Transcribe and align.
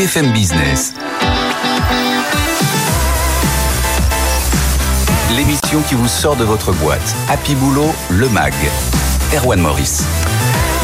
FM 0.00 0.32
Business. 0.32 0.94
L'émission 5.36 5.82
qui 5.82 5.94
vous 5.94 6.08
sort 6.08 6.36
de 6.36 6.44
votre 6.44 6.72
boîte. 6.72 7.14
Happy 7.28 7.54
Boulot, 7.54 7.92
le 8.08 8.30
MAG. 8.30 8.54
Erwan 9.34 9.60
Maurice. 9.60 10.06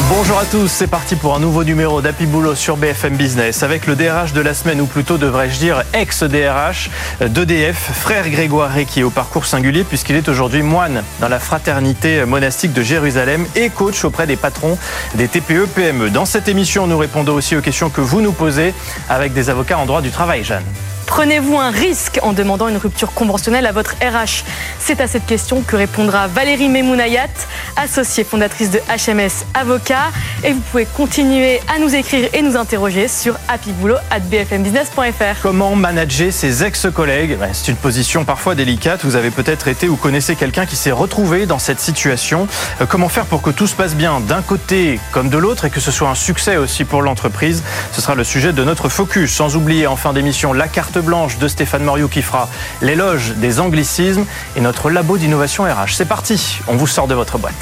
Bonjour 0.09 0.39
à 0.39 0.45
tous, 0.45 0.69
c'est 0.69 0.87
parti 0.87 1.17
pour 1.17 1.35
un 1.35 1.41
nouveau 1.41 1.65
numéro 1.65 2.01
d'Happy 2.01 2.27
Boulot 2.27 2.55
sur 2.55 2.77
BFM 2.77 3.17
Business 3.17 3.65
avec 3.65 3.87
le 3.87 3.97
DRH 3.97 4.33
de 4.35 4.41
la 4.41 4.55
semaine, 4.55 4.81
ou 4.81 4.87
plutôt 4.87 5.19
devrais-je 5.19 5.59
dire 5.59 5.83
ex-DRH 5.95 6.91
d'EDF, 7.21 7.91
frère 7.93 8.29
Grégoire 8.29 8.73
qui 8.87 9.01
est 9.01 9.03
au 9.03 9.11
parcours 9.11 9.47
singulier 9.47 9.83
puisqu'il 9.83 10.15
est 10.15 10.29
aujourd'hui 10.29 10.63
moine 10.63 11.03
dans 11.19 11.29
la 11.29 11.41
fraternité 11.41 12.25
monastique 12.25 12.73
de 12.73 12.83
Jérusalem 12.83 13.47
et 13.57 13.69
coach 13.69 14.05
auprès 14.05 14.29
des 14.29 14.37
patrons 14.37 14.79
des 15.17 15.27
TPE-PME. 15.27 16.11
Dans 16.11 16.27
cette 16.27 16.47
émission, 16.47 16.87
nous 16.87 16.99
répondons 16.99 17.35
aussi 17.35 17.57
aux 17.57 17.63
questions 17.63 17.91
que 17.91 18.01
vous 18.01 18.21
nous 18.21 18.33
posez 18.33 18.75
avec 19.09 19.33
des 19.33 19.51
avocats 19.51 19.79
en 19.79 19.87
droit 19.87 20.03
du 20.03 20.11
travail, 20.11 20.45
Jeanne. 20.45 20.65
Prenez-vous 21.07 21.57
un 21.57 21.71
risque 21.71 22.19
en 22.23 22.33
demandant 22.33 22.69
une 22.69 22.77
rupture 22.77 23.13
conventionnelle 23.15 23.67
à 23.67 23.73
votre 23.73 23.95
RH 23.95 24.45
C'est 24.81 25.01
à 25.01 25.07
cette 25.07 25.25
question 25.25 25.63
que 25.63 25.77
répondra 25.77 26.27
Valérie 26.27 26.69
Memounayat, 26.69 27.29
associée 27.77 28.25
fondatrice 28.25 28.71
de 28.71 28.81
HMS 28.89 29.47
Avocat. 29.55 30.11
Et 30.45 30.53
vous 30.53 30.61
pouvez 30.61 30.85
continuer 30.85 31.61
à 31.75 31.79
nous 31.79 31.95
écrire 31.95 32.29
et 32.35 32.43
nous 32.43 32.57
interroger 32.57 33.09
sur 33.09 33.37
happyboulot.bfmbusiness.fr. 33.49 35.41
Comment 35.43 35.77
manager 35.77 36.33
ses 36.33 36.65
ex-collègues? 36.65 37.39
C'est 37.53 37.71
une 37.71 37.77
position 37.77 38.25
parfois 38.25 38.55
délicate. 38.55 39.05
Vous 39.05 39.17
avez 39.17 39.31
peut-être 39.31 39.69
été 39.69 39.89
ou 39.89 39.97
connaissez 39.97 40.35
quelqu'un 40.35 40.67
qui 40.67 40.77
s'est 40.77 40.91
retrouvé 40.91 41.47
dans 41.47 41.61
cette 41.61 41.81
situation. 41.81 42.49
Euh, 42.81 42.87
comment 42.87 43.09
faire 43.09 43.27
pour 43.27 43.43
que 43.43 43.51
tout 43.51 43.67
se 43.67 43.75
passe 43.75 43.95
bien 43.95 44.21
d'un 44.21 44.43
côté 44.43 44.99
comme 45.13 45.29
de 45.29 45.39
l'autre 45.39 45.65
et 45.65 45.71
que 45.71 45.81
ce 45.81 45.91
soit 45.91 46.09
un 46.09 46.15
succès 46.15 46.57
aussi 46.57 46.85
pour 46.85 47.01
l'entreprise? 47.03 47.63
Ce 47.93 48.01
sera 48.01 48.15
le 48.15 48.25
sujet 48.25 48.53
de 48.53 48.65
notre 48.65 48.89
focus. 48.89 49.33
Sans 49.33 49.57
oublier 49.57 49.87
en 49.87 49.97
fin 49.97 50.13
d'émission 50.13 50.53
la 50.53 50.69
carte 50.69 50.96
blanche 50.99 51.39
de 51.39 51.49
Stéphane 51.49 51.85
Moriou 51.85 52.09
qui 52.09 52.23
fera 52.23 52.49
l'éloge 52.83 53.35
des 53.37 53.61
anglicismes 53.61 54.25
et 54.57 54.61
notre 54.61 54.91
labo 54.91 55.19
d'innovation 55.19 55.65
RH. 55.65 55.95
C'est 55.95 56.05
parti, 56.05 56.61
on 56.69 56.77
vous 56.77 56.87
sort 56.87 57.07
de 57.07 57.15
votre 57.15 57.39
boîte. 57.39 57.55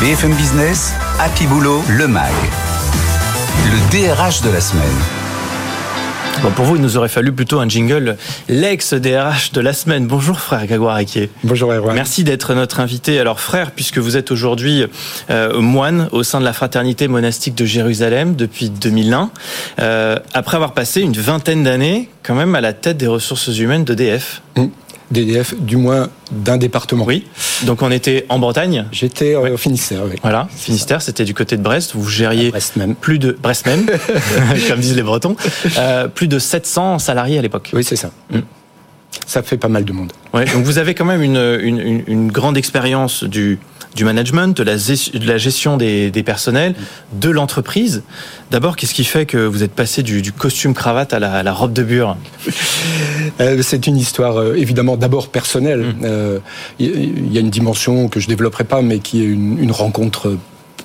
BFM 0.00 0.32
Business, 0.32 0.94
Happy 1.18 1.46
Boulot, 1.46 1.84
le 1.88 2.08
MAG. 2.08 2.32
Le 3.66 3.90
DRH 3.90 4.42
de 4.42 4.50
la 4.50 4.60
semaine. 4.60 5.19
Bon, 6.42 6.50
pour 6.52 6.64
vous, 6.64 6.76
il 6.76 6.82
nous 6.82 6.96
aurait 6.96 7.10
fallu 7.10 7.32
plutôt 7.32 7.60
un 7.60 7.68
jingle, 7.68 8.16
l'ex-DRH 8.48 9.52
de 9.52 9.60
la 9.60 9.74
semaine. 9.74 10.06
Bonjour 10.06 10.40
frère 10.40 10.66
Grégoire 10.66 10.96
Riquier. 10.96 11.28
Bonjour 11.44 11.70
Erwan. 11.70 11.94
Merci 11.94 12.24
d'être 12.24 12.54
notre 12.54 12.80
invité. 12.80 13.20
Alors 13.20 13.40
frère, 13.40 13.72
puisque 13.72 13.98
vous 13.98 14.16
êtes 14.16 14.30
aujourd'hui 14.30 14.86
euh, 15.28 15.60
moine 15.60 16.08
au 16.12 16.22
sein 16.22 16.40
de 16.40 16.46
la 16.46 16.54
fraternité 16.54 17.08
monastique 17.08 17.54
de 17.54 17.66
Jérusalem 17.66 18.36
depuis 18.36 18.70
2001, 18.70 19.30
euh, 19.80 20.16
après 20.32 20.56
avoir 20.56 20.72
passé 20.72 21.02
une 21.02 21.12
vingtaine 21.12 21.62
d'années 21.62 22.08
quand 22.22 22.34
même 22.34 22.54
à 22.54 22.62
la 22.62 22.72
tête 22.72 22.96
des 22.96 23.06
ressources 23.06 23.58
humaines 23.58 23.84
d'EDF. 23.84 24.40
Mmh. 24.56 24.66
D'EDF, 25.10 25.54
du 25.58 25.76
moins 25.76 26.08
d'un 26.30 26.56
département. 26.56 27.04
Oui. 27.04 27.26
Donc 27.64 27.82
on 27.82 27.90
était 27.90 28.26
en 28.28 28.38
Bretagne. 28.38 28.86
J'étais 28.92 29.34
au 29.34 29.56
Finistère. 29.56 30.02
Oui. 30.04 30.16
Voilà, 30.22 30.48
Finistère, 30.54 31.02
c'était 31.02 31.24
du 31.24 31.34
côté 31.34 31.56
de 31.56 31.62
Brest. 31.62 31.92
Vous 31.94 32.08
gériez 32.08 32.50
Brest 32.50 32.76
même. 32.76 32.94
plus 32.94 33.18
de 33.18 33.36
Brest 33.40 33.66
même, 33.66 33.86
comme 34.68 34.80
disent 34.80 34.96
les 34.96 35.02
Bretons, 35.02 35.36
euh, 35.78 36.08
plus 36.08 36.28
de 36.28 36.38
700 36.38 36.98
salariés 37.00 37.38
à 37.38 37.42
l'époque. 37.42 37.70
Oui, 37.72 37.82
c'est 37.82 37.96
ça. 37.96 38.10
Mm. 38.30 38.40
Ça 39.26 39.42
fait 39.42 39.56
pas 39.56 39.68
mal 39.68 39.84
de 39.84 39.92
monde. 39.92 40.12
Ouais, 40.32 40.44
donc 40.44 40.64
vous 40.64 40.78
avez 40.78 40.94
quand 40.94 41.04
même 41.04 41.22
une, 41.22 41.58
une, 41.62 42.02
une 42.06 42.32
grande 42.32 42.56
expérience 42.56 43.24
du 43.24 43.58
du 43.94 44.04
management, 44.04 44.56
de 44.56 44.62
la, 44.62 44.76
de 44.76 45.26
la 45.26 45.38
gestion 45.38 45.76
des, 45.76 46.10
des, 46.10 46.22
personnels, 46.22 46.74
de 47.12 47.30
l'entreprise. 47.30 48.02
D'abord, 48.50 48.76
qu'est-ce 48.76 48.94
qui 48.94 49.04
fait 49.04 49.26
que 49.26 49.38
vous 49.38 49.62
êtes 49.62 49.72
passé 49.72 50.02
du, 50.02 50.22
du 50.22 50.32
costume 50.32 50.74
cravate 50.74 51.12
à 51.12 51.18
la, 51.18 51.32
à 51.34 51.42
la, 51.42 51.52
robe 51.52 51.72
de 51.72 51.82
bure? 51.82 52.16
Euh, 53.40 53.62
C'est 53.62 53.86
une 53.86 53.96
histoire 53.96 54.38
euh, 54.38 54.54
évidemment 54.54 54.96
d'abord 54.96 55.28
personnelle. 55.28 55.84
Il 55.88 55.96
mmh. 55.96 56.04
euh, 56.04 56.38
y, 56.78 57.34
y 57.34 57.38
a 57.38 57.40
une 57.40 57.50
dimension 57.50 58.08
que 58.08 58.20
je 58.20 58.28
développerai 58.28 58.64
pas, 58.64 58.82
mais 58.82 58.98
qui 58.98 59.22
est 59.22 59.26
une, 59.26 59.58
une 59.58 59.72
rencontre 59.72 60.36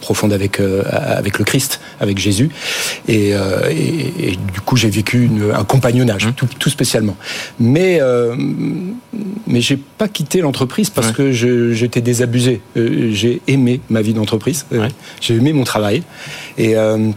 profonde 0.06 0.34
avec 0.34 0.60
euh, 0.60 0.84
avec 1.22 1.40
le 1.40 1.46
Christ, 1.46 1.82
avec 2.00 2.18
Jésus, 2.20 2.50
et, 3.08 3.34
euh, 3.34 3.70
et, 3.72 4.30
et 4.30 4.34
du 4.56 4.62
coup 4.66 4.78
j'ai 4.78 4.92
vécu 5.00 5.18
une, 5.26 5.52
un 5.62 5.64
compagnonnage, 5.64 6.28
mmh. 6.28 6.34
tout, 6.34 6.48
tout, 6.60 6.70
spécialement. 6.70 7.18
Mais 7.60 7.98
euh, 8.00 8.36
mais 9.48 9.62
j'ai 9.62 9.80
pas 10.02 10.08
quitté 10.08 10.42
l'entreprise 10.42 10.90
parce 10.92 11.08
ouais. 11.08 11.14
que 11.14 11.32
j'étais 11.80 12.02
désabusé. 12.02 12.62
J'ai 12.76 13.42
aimé 13.48 13.82
ma 13.90 14.02
vie 14.02 14.14
d'entreprise, 14.14 14.66
ouais. 14.72 14.90
j'ai 15.22 15.36
aimé 15.36 15.52
mon 15.54 15.64
travail, 15.64 16.04
et 16.58 16.78
euh, 16.78 17.10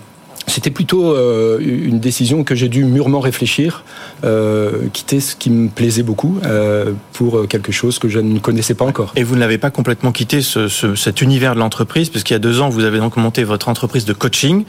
c'était 0.48 0.70
plutôt 0.70 1.12
euh, 1.12 1.58
une 1.60 2.00
décision 2.00 2.44
que 2.44 2.54
j'ai 2.54 2.68
dû 2.68 2.84
mûrement 2.84 3.20
réfléchir, 3.20 3.84
euh, 4.24 4.88
quitter 4.92 5.20
ce 5.20 5.36
qui 5.36 5.50
me 5.50 5.68
plaisait 5.68 6.02
beaucoup 6.02 6.38
euh, 6.44 6.92
pour 7.12 7.46
quelque 7.48 7.72
chose 7.72 7.98
que 7.98 8.08
je 8.08 8.18
ne 8.18 8.38
connaissais 8.38 8.74
pas 8.74 8.84
encore. 8.84 9.12
Et 9.16 9.22
vous 9.22 9.34
ne 9.34 9.40
l'avez 9.40 9.58
pas 9.58 9.70
complètement 9.70 10.12
quitté 10.12 10.42
ce, 10.42 10.68
ce, 10.68 10.94
cet 10.94 11.22
univers 11.22 11.54
de 11.54 11.60
l'entreprise, 11.60 12.08
puisqu'il 12.08 12.32
y 12.32 12.36
a 12.36 12.40
deux 12.40 12.60
ans, 12.60 12.68
vous 12.68 12.84
avez 12.84 12.98
donc 12.98 13.16
monté 13.16 13.44
votre 13.44 13.68
entreprise 13.68 14.04
de 14.04 14.12
coaching 14.12 14.64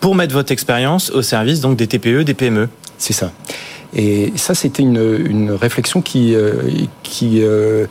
pour 0.00 0.14
mettre 0.14 0.34
votre 0.34 0.52
expérience 0.52 1.10
au 1.10 1.22
service 1.22 1.60
donc 1.60 1.76
des 1.76 1.86
TPE, 1.86 2.22
des 2.24 2.34
PME. 2.34 2.68
C'est 2.98 3.12
ça. 3.12 3.32
Et 3.94 4.32
ça, 4.36 4.54
c'était 4.54 4.82
une, 4.82 5.24
une, 5.26 5.50
réflexion 5.50 6.00
qui, 6.00 6.34
euh, 6.34 6.54
qui 7.02 7.42
euh, 7.42 7.86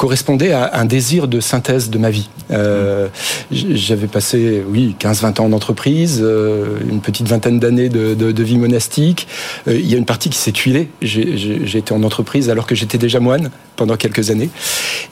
correspondait 0.00 0.52
à 0.52 0.80
un 0.80 0.86
désir 0.86 1.28
de 1.28 1.40
synthèse 1.40 1.90
de 1.90 1.98
ma 1.98 2.08
vie. 2.08 2.30
Euh, 2.50 3.08
J'avais 3.52 4.06
passé, 4.06 4.64
oui, 4.66 4.96
15-20 4.98 5.42
ans 5.42 5.44
en 5.44 5.52
entreprise, 5.52 6.20
euh, 6.22 6.78
une 6.88 7.02
petite 7.02 7.28
vingtaine 7.28 7.60
d'années 7.60 7.90
de, 7.90 8.42
vie 8.42 8.56
monastique. 8.56 9.28
Euh, 9.68 9.74
il 9.78 9.86
y 9.86 9.94
a 9.94 9.98
une 9.98 10.06
partie 10.06 10.30
qui 10.30 10.38
s'est 10.38 10.52
tuilée. 10.52 10.88
J'ai 11.02 11.76
été 11.76 11.92
en 11.92 12.02
entreprise 12.02 12.48
alors 12.48 12.66
que 12.66 12.74
j'étais 12.74 12.96
déjà 12.96 13.20
moine 13.20 13.50
pendant 13.76 13.98
quelques 13.98 14.30
années. 14.30 14.48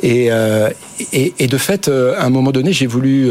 Et, 0.03 0.28
euh, 0.32 0.71
et, 1.12 1.34
et, 1.38 1.48
de 1.48 1.59
fait, 1.59 1.88
à 1.88 2.25
un 2.25 2.31
moment 2.31 2.50
donné, 2.50 2.72
j'ai 2.72 2.87
voulu 2.87 3.31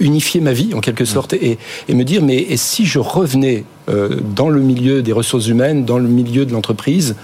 unifier 0.00 0.40
ma 0.40 0.52
vie, 0.52 0.74
en 0.74 0.80
quelque 0.80 1.04
sorte, 1.04 1.34
et, 1.34 1.56
me 1.88 2.02
dire, 2.02 2.20
mais 2.20 2.56
si 2.56 2.84
je 2.84 2.98
revenais 2.98 3.62
dans 3.86 4.48
le 4.48 4.60
milieu 4.60 5.02
des 5.02 5.12
ressources 5.12 5.46
humaines, 5.46 5.84
dans 5.84 5.98
le 5.98 6.08
milieu 6.08 6.46
de 6.46 6.52
l'entreprise, 6.52 7.14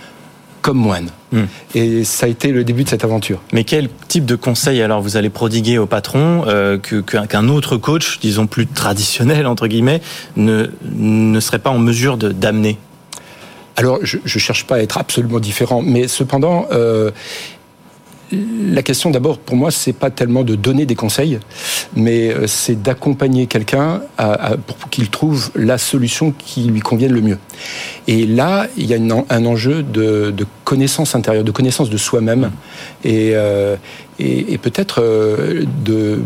comme 0.63 0.79
moine. 0.79 1.11
Mmh. 1.33 1.43
Et 1.75 2.05
ça 2.05 2.27
a 2.27 2.29
été 2.29 2.53
le 2.53 2.65
début 2.65 2.85
de 2.85 2.89
cette 2.89 3.05
aventure. 3.05 3.41
Mais 3.53 3.65
quel 3.65 3.89
type 4.09 4.25
de 4.25 4.37
conseil 4.37 4.83
alors 4.83 5.01
vous 5.01 5.17
allez 5.17 5.31
prodiguer 5.31 5.79
au 5.79 5.87
patron 5.87 6.45
euh, 6.47 6.79
qu'un 6.79 7.27
qu 7.27 7.37
autre 7.51 7.77
coach, 7.77 8.19
disons 8.21 8.47
plus 8.47 8.67
traditionnel 8.67 9.47
entre 9.47 9.67
guillemets, 9.67 10.01
ne, 10.37 10.67
ne 10.95 11.41
serait 11.41 11.59
pas 11.59 11.71
en 11.71 11.79
mesure 11.79 12.17
d'amener? 12.17 12.79
Alors, 13.77 14.01
je 14.03 14.17
ne 14.17 14.41
cherche 14.41 14.67
pas 14.67 14.77
à 14.77 14.79
être 14.81 14.99
absolument 14.99 15.39
différent, 15.39 15.83
mais 15.83 16.09
cependant, 16.09 16.67
euh, 16.73 17.13
la 18.33 18.83
question 18.83 19.11
d'abord 19.11 19.39
pour 19.39 19.56
moi 19.56 19.71
c'est 19.71 19.93
pas 19.93 20.11
tellement 20.11 20.44
de 20.44 20.55
donner 20.55 20.87
des 20.87 20.94
conseils 20.94 21.39
mais 21.97 22.34
c'est 22.47 22.83
d'accompagner 22.83 23.47
quelqu'un 23.47 24.03
pour 24.66 24.91
qu'il 24.91 25.09
trouve 25.09 25.50
la 25.55 25.78
solution 25.78 26.33
qui 26.33 26.65
lui 26.65 26.81
convienne 26.81 27.12
le 27.12 27.22
mieux 27.22 27.39
et 28.06 28.27
là 28.27 28.66
il 28.77 28.87
y 28.87 28.93
a 28.93 28.97
une, 28.97 29.25
un 29.28 29.47
enjeu 29.47 29.83
de, 29.83 30.31
de, 30.31 30.47
connaissance 30.65 31.15
intérieure 31.15 31.44
de 31.44 31.50
connaissance 31.50 31.89
de 31.89 31.97
soi-même 31.97 32.50
et, 33.05 33.33
euh, 33.34 33.77
et, 34.19 34.53
et 34.53 34.59
peut-être 34.59 35.00
euh, 35.00 35.65
de 35.84 36.21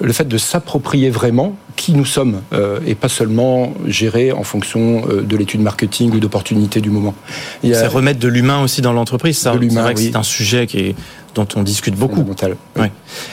le 0.00 0.12
fait 0.12 0.26
de 0.28 0.38
s'approprier 0.38 1.10
vraiment 1.10 1.56
qui 1.76 1.92
nous 1.92 2.04
sommes 2.04 2.42
euh, 2.52 2.80
et 2.86 2.94
pas 2.94 3.08
seulement 3.08 3.72
gérer 3.86 4.32
en 4.32 4.42
fonction 4.42 5.04
euh, 5.08 5.22
de 5.22 5.36
l'étude 5.36 5.60
marketing 5.60 6.12
ou 6.12 6.20
d'opportunités 6.20 6.80
du 6.80 6.90
moment. 6.90 7.14
A... 7.64 7.74
C'est 7.74 7.86
remettre 7.86 8.18
de 8.18 8.28
l'humain 8.28 8.62
aussi 8.62 8.80
dans 8.80 8.92
l'entreprise, 8.92 9.38
ça. 9.38 9.54
C'est 9.58 9.68
vrai 9.68 9.94
que 9.94 10.00
c'est 10.00 10.16
un 10.16 10.22
sujet 10.22 10.66
qui 10.66 10.78
est 10.78 10.94
dont 11.36 11.46
on 11.54 11.62
discute 11.62 11.94
beaucoup. 11.94 12.24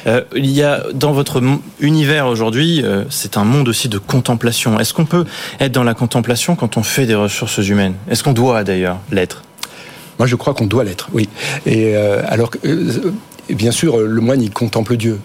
Euh, 0.07 0.21
il 0.35 0.51
y 0.51 0.61
a 0.61 0.83
dans 0.93 1.13
votre 1.13 1.41
univers 1.79 2.27
aujourd'hui, 2.27 2.81
euh, 2.83 3.05
c'est 3.09 3.37
un 3.37 3.45
monde 3.45 3.69
aussi 3.69 3.87
de 3.89 3.97
contemplation. 3.97 4.79
Est-ce 4.79 4.93
qu'on 4.93 5.05
peut 5.05 5.25
être 5.59 5.71
dans 5.71 5.83
la 5.83 5.93
contemplation 5.93 6.55
quand 6.55 6.77
on 6.77 6.83
fait 6.83 7.05
des 7.05 7.15
ressources 7.15 7.57
humaines? 7.57 7.95
Est-ce 8.09 8.23
qu'on 8.23 8.33
doit 8.33 8.63
d'ailleurs 8.63 8.99
l'être? 9.11 9.43
Moi, 10.19 10.27
je 10.27 10.35
crois 10.35 10.53
qu'on 10.53 10.67
doit 10.67 10.83
l'être, 10.83 11.07
oui. 11.13 11.27
Et 11.65 11.95
euh, 11.95 12.21
alors, 12.27 12.51
bien 13.49 13.71
sûr, 13.71 13.97
le 13.97 14.21
moine, 14.21 14.41
il 14.41 14.51
contemple 14.51 14.97
Dieu. 14.97 15.19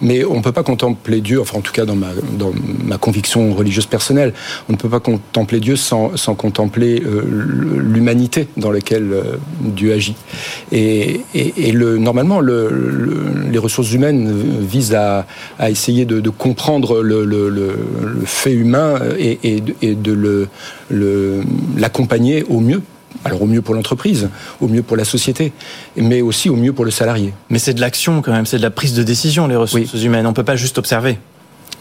Mais 0.00 0.24
on 0.24 0.36
ne 0.36 0.42
peut 0.42 0.52
pas 0.52 0.62
contempler 0.62 1.20
Dieu, 1.20 1.40
enfin 1.40 1.58
en 1.58 1.62
tout 1.62 1.72
cas 1.72 1.84
dans 1.84 1.96
ma, 1.96 2.98
conviction 2.98 3.52
religieuse 3.54 3.86
personnelle, 3.86 4.32
on 4.68 4.72
ne 4.72 4.78
peut 4.78 4.88
pas 4.88 5.00
contempler 5.00 5.60
Dieu 5.60 5.76
sans, 5.76 6.12
contempler 6.36 7.02
euh, 7.04 7.22
l'humanité 7.78 8.48
dans 8.56 8.70
laquelle 8.70 9.12
euh, 9.12 9.36
Dieu 9.60 9.92
agit. 9.92 10.16
Et, 10.72 11.20
et 11.34 11.72
le, 11.72 11.98
normalement, 11.98 12.40
le, 12.40 12.68
le, 12.70 13.50
les 13.50 13.58
ressources 13.58 13.92
humaines 13.92 14.30
visent 14.60 14.94
à, 14.94 15.26
à 15.58 15.70
essayer 15.70 16.04
de, 16.04 16.20
de 16.20 16.30
comprendre 16.30 17.02
le, 17.02 17.74
fait 18.24 18.52
humain 18.52 18.98
et, 19.18 19.60
de 19.60 20.48
l'accompagner 21.76 22.44
au 22.48 22.60
mieux 22.60 22.82
alors 23.26 23.42
au 23.42 23.46
mieux 23.46 23.62
pour 23.62 23.74
l'entreprise, 23.74 24.28
au 24.60 24.68
mieux 24.68 24.82
pour 24.82 24.96
la 24.96 25.04
société, 25.04 25.52
mais 25.96 26.22
aussi 26.22 26.48
au 26.48 26.56
mieux 26.56 26.72
pour 26.72 26.84
le 26.84 26.90
salarié. 26.90 27.34
Mais 27.50 27.58
c'est 27.58 27.74
de 27.74 27.80
l'action 27.80 28.22
quand 28.22 28.32
même, 28.32 28.46
c'est 28.46 28.58
de 28.58 28.62
la 28.62 28.70
prise 28.70 28.94
de 28.94 29.02
décision, 29.02 29.46
les 29.46 29.56
ressources 29.56 29.92
oui. 29.92 30.04
humaines. 30.04 30.26
On 30.26 30.30
ne 30.30 30.34
peut 30.34 30.44
pas 30.44 30.56
juste 30.56 30.78
observer. 30.78 31.18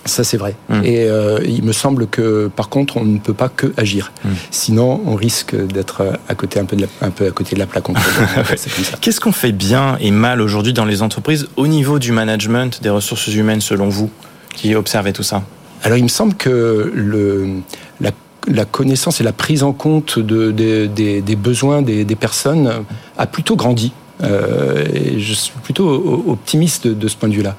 Ça, 0.05 0.23
c'est 0.23 0.37
vrai. 0.37 0.55
Mm. 0.69 0.81
Et 0.83 1.09
euh, 1.09 1.39
il 1.43 1.63
me 1.63 1.71
semble 1.71 2.05
que, 2.07 2.47
par 2.55 2.69
contre, 2.69 2.97
on 2.97 3.05
ne 3.05 3.17
peut 3.17 3.33
pas 3.33 3.49
que 3.49 3.73
agir. 3.75 4.11
Mm. 4.23 4.29
Sinon, 4.51 5.01
on 5.07 5.15
risque 5.15 5.55
d'être 5.55 6.19
à 6.29 6.35
côté 6.35 6.59
un 6.59 6.65
peu, 6.65 6.75
de 6.75 6.81
la, 6.81 6.87
un 7.01 7.09
peu 7.09 7.25
à 7.25 7.31
côté 7.31 7.55
de 7.55 7.59
la 7.59 7.65
plaque. 7.65 7.85
Qu'est-ce 9.01 9.19
qu'on 9.19 9.31
fait 9.31 9.51
bien 9.51 9.97
et 9.99 10.11
mal 10.11 10.41
aujourd'hui 10.41 10.73
dans 10.73 10.85
les 10.85 11.01
entreprises 11.01 11.47
au 11.55 11.65
niveau 11.65 11.97
du 11.97 12.11
management 12.11 12.81
des 12.83 12.89
ressources 12.89 13.27
humaines, 13.27 13.61
selon 13.61 13.89
vous, 13.89 14.11
qui 14.55 14.75
observez 14.75 15.11
tout 15.11 15.23
ça? 15.23 15.43
Alors, 15.83 15.97
il 15.97 16.03
me 16.03 16.09
semble 16.09 16.35
que 16.35 16.91
le, 16.93 17.61
la 17.99 18.11
la 18.47 18.65
connaissance 18.65 19.21
et 19.21 19.23
la 19.23 19.33
prise 19.33 19.63
en 19.63 19.73
compte 19.73 20.19
de, 20.19 20.51
des, 20.51 21.35
besoins 21.35 21.81
des, 21.81 22.15
personnes 22.15 22.85
a 23.17 23.27
plutôt 23.27 23.55
grandi. 23.55 23.91
Euh, 24.23 24.85
et 24.93 25.19
je 25.19 25.33
suis 25.33 25.51
plutôt 25.63 26.23
optimiste 26.27 26.87
de, 26.87 27.07
ce 27.07 27.15
point 27.15 27.29
de 27.29 27.33
vue-là. 27.33 27.55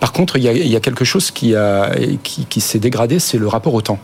Par 0.00 0.12
contre, 0.12 0.36
il 0.36 0.42
y, 0.42 0.76
a, 0.76 0.80
quelque 0.80 1.04
chose 1.04 1.30
qui, 1.30 1.54
a, 1.54 1.90
qui, 2.22 2.60
s'est 2.60 2.78
dégradé, 2.78 3.18
c'est 3.18 3.38
le 3.38 3.48
rapport 3.48 3.74
au 3.74 3.80
temps. 3.80 3.98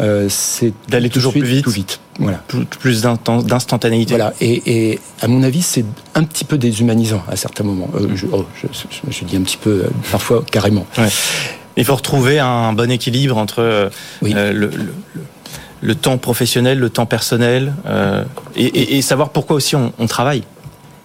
Euh, 0.00 0.26
c'est 0.28 0.72
d'aller 0.88 1.08
toujours 1.08 1.32
plus 1.32 1.44
vite, 1.44 1.68
vite. 1.68 2.00
Voilà. 2.18 2.42
Plus, 2.80 3.00
d'instantanéité. 3.00 4.16
Voilà. 4.16 4.34
Et, 4.40 4.98
à 5.20 5.28
mon 5.28 5.42
avis, 5.44 5.62
c'est 5.62 5.84
un 6.14 6.24
petit 6.24 6.44
peu 6.44 6.58
déshumanisant 6.58 7.22
à 7.28 7.36
certains 7.36 7.64
moments. 7.64 7.88
Euh, 7.94 8.08
oh, 8.32 8.44
je, 9.08 9.24
dis 9.24 9.36
un 9.36 9.42
petit 9.42 9.56
peu, 9.56 9.84
parfois 10.10 10.44
carrément. 10.50 10.84
Il 11.76 11.84
faut 11.84 11.94
retrouver 11.94 12.38
un 12.38 12.72
bon 12.72 12.90
équilibre 12.90 13.36
entre 13.36 13.90
le, 14.22 14.52
le 14.52 14.70
temps 15.92 16.16
professionnel, 16.18 16.78
le 16.78 16.88
temps 16.88 17.06
personnel, 17.06 17.74
euh, 17.86 18.24
et, 18.56 19.02
savoir 19.02 19.30
pourquoi 19.30 19.56
aussi 19.56 19.76
on, 19.76 20.06
travaille. 20.06 20.44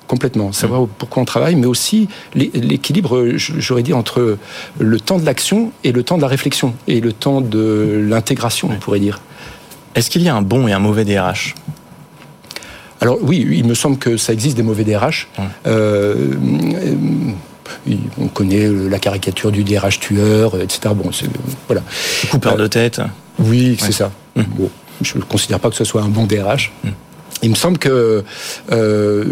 Complètement, 0.07 0.51
savoir 0.51 0.87
pourquoi 0.87 1.21
on 1.21 1.25
travaille, 1.25 1.55
mais 1.55 1.67
aussi 1.67 2.07
l'équilibre, 2.33 3.33
j'aurais 3.35 3.83
dit, 3.83 3.93
entre 3.93 4.37
le 4.79 4.99
temps 4.99 5.19
de 5.19 5.25
l'action 5.25 5.71
et 5.83 5.91
le 5.91 6.03
temps 6.03 6.17
de 6.17 6.21
la 6.21 6.27
réflexion, 6.27 6.73
et 6.87 7.01
le 7.01 7.11
temps 7.11 7.41
de 7.41 8.05
l'intégration, 8.07 8.69
on 8.71 8.79
pourrait 8.79 8.99
dire. 8.99 9.19
Est-ce 9.95 10.09
qu'il 10.09 10.21
y 10.21 10.29
a 10.29 10.35
un 10.35 10.41
bon 10.41 10.67
et 10.67 10.73
un 10.73 10.79
mauvais 10.79 11.03
DRH 11.03 11.55
alors 13.01 13.17
oui, 13.21 13.47
il 13.49 13.65
me 13.65 13.75
semble 13.75 13.97
que 13.97 14.17
ça 14.17 14.33
existe 14.33 14.57
des 14.57 14.61
mauvais 14.63 14.83
DRH. 14.83 15.29
Euh, 15.67 16.15
on 18.19 18.27
connaît 18.27 18.67
la 18.67 18.99
caricature 18.99 19.51
du 19.53 19.63
DRH 19.63 19.99
tueur, 20.01 20.59
etc. 20.59 20.93
Bon, 20.93 21.09
voilà. 21.67 21.81
Coupeur 22.29 22.57
de 22.57 22.67
tête. 22.67 23.01
Oui, 23.39 23.77
c'est 23.79 23.91
ça. 23.91 24.11
Mmh. 24.39 24.45
Bon, 24.57 24.69
je 25.01 25.17
ne 25.17 25.23
considère 25.23 25.59
pas 25.59 25.69
que 25.69 25.75
ce 25.75 25.83
soit 25.83 26.01
un 26.01 26.09
bon 26.09 26.25
DRH. 26.25 26.71
Mmh. 26.83 26.89
Il 27.41 27.49
me 27.51 27.55
semble 27.55 27.77
que 27.77 28.23
euh, 28.71 29.23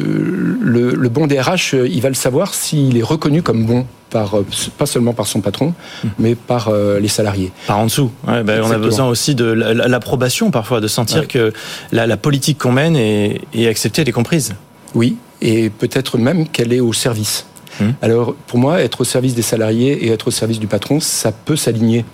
le, 0.62 1.10
bon 1.10 1.28
DRH, 1.28 1.74
il 1.74 2.00
va 2.00 2.08
le 2.08 2.16
savoir 2.16 2.54
s'il 2.54 2.98
est 2.98 3.04
reconnu 3.04 3.42
comme 3.42 3.66
bon 3.66 3.86
par 4.10 4.36
pas 4.78 4.86
seulement 4.86 5.12
par 5.12 5.28
son 5.28 5.42
patron, 5.42 5.74
mmh. 6.04 6.08
mais 6.20 6.36
par 6.36 6.70
euh, 6.70 7.02
les 7.02 7.10
salariés. 7.10 7.52
Par 7.66 7.80
en 7.80 7.86
dessous. 7.86 8.12
Ben, 8.26 8.62
on 8.64 8.72
a 8.72 8.78
besoin 8.78 9.08
aussi 9.08 9.36
de 9.36 9.46
l'approbation 9.46 10.52
parfois, 10.52 10.80
de 10.80 10.88
sentir 10.88 11.28
que 11.28 11.52
la, 11.92 12.16
politique 12.16 12.60
qu'on 12.60 12.72
mène 12.72 12.96
est, 12.96 13.42
est 13.54 13.68
acceptée, 13.68 14.04
elle 14.04 14.10
est 14.10 14.14
comprise. 14.14 14.56
Oui, 14.96 15.18
et 15.42 15.70
peut-être 15.70 16.18
même 16.18 16.48
qu'elle 16.48 16.72
est 16.72 16.80
au 16.80 16.94
service. 16.94 17.46
Alors, 18.02 18.34
pour 18.48 18.58
moi, 18.58 18.82
être 18.82 19.02
au 19.02 19.04
service 19.04 19.36
des 19.36 19.42
salariés 19.42 20.06
et 20.06 20.12
être 20.12 20.30
au 20.30 20.32
service 20.32 20.60
du 20.60 20.68
patron, 20.68 21.00
ça 21.00 21.32
peut 21.32 21.56
s'aligner 21.56 22.06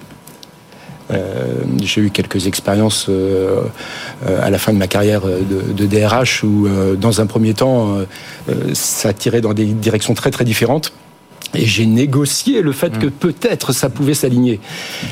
euh, 1.13 1.63
j'ai 1.81 2.01
eu 2.01 2.09
quelques 2.09 2.47
expériences 2.47 3.07
euh, 3.09 3.61
euh, 4.25 4.45
à 4.45 4.49
la 4.49 4.57
fin 4.57 4.73
de 4.73 4.77
ma 4.77 4.87
carrière 4.87 5.21
de, 5.21 5.85
DRH 5.85 6.43
où, 6.43 6.67
dans 6.97 7.21
un 7.21 7.25
premier 7.25 7.53
temps, 7.53 7.97
ça 8.73 9.13
tirait 9.13 9.41
dans 9.41 9.53
des 9.53 9.65
directions 9.65 10.13
très 10.13 10.31
très 10.31 10.45
différentes. 10.45 10.93
Et 11.55 11.65
j'ai 11.65 11.85
négocié 11.85 12.63
le 12.63 12.71
fait 12.71 12.97
que 12.97 13.05
mm. 13.07 13.11
peut-être 13.11 13.73
ça 13.73 13.89
pouvait 13.89 14.13
s'aligner. 14.13 14.59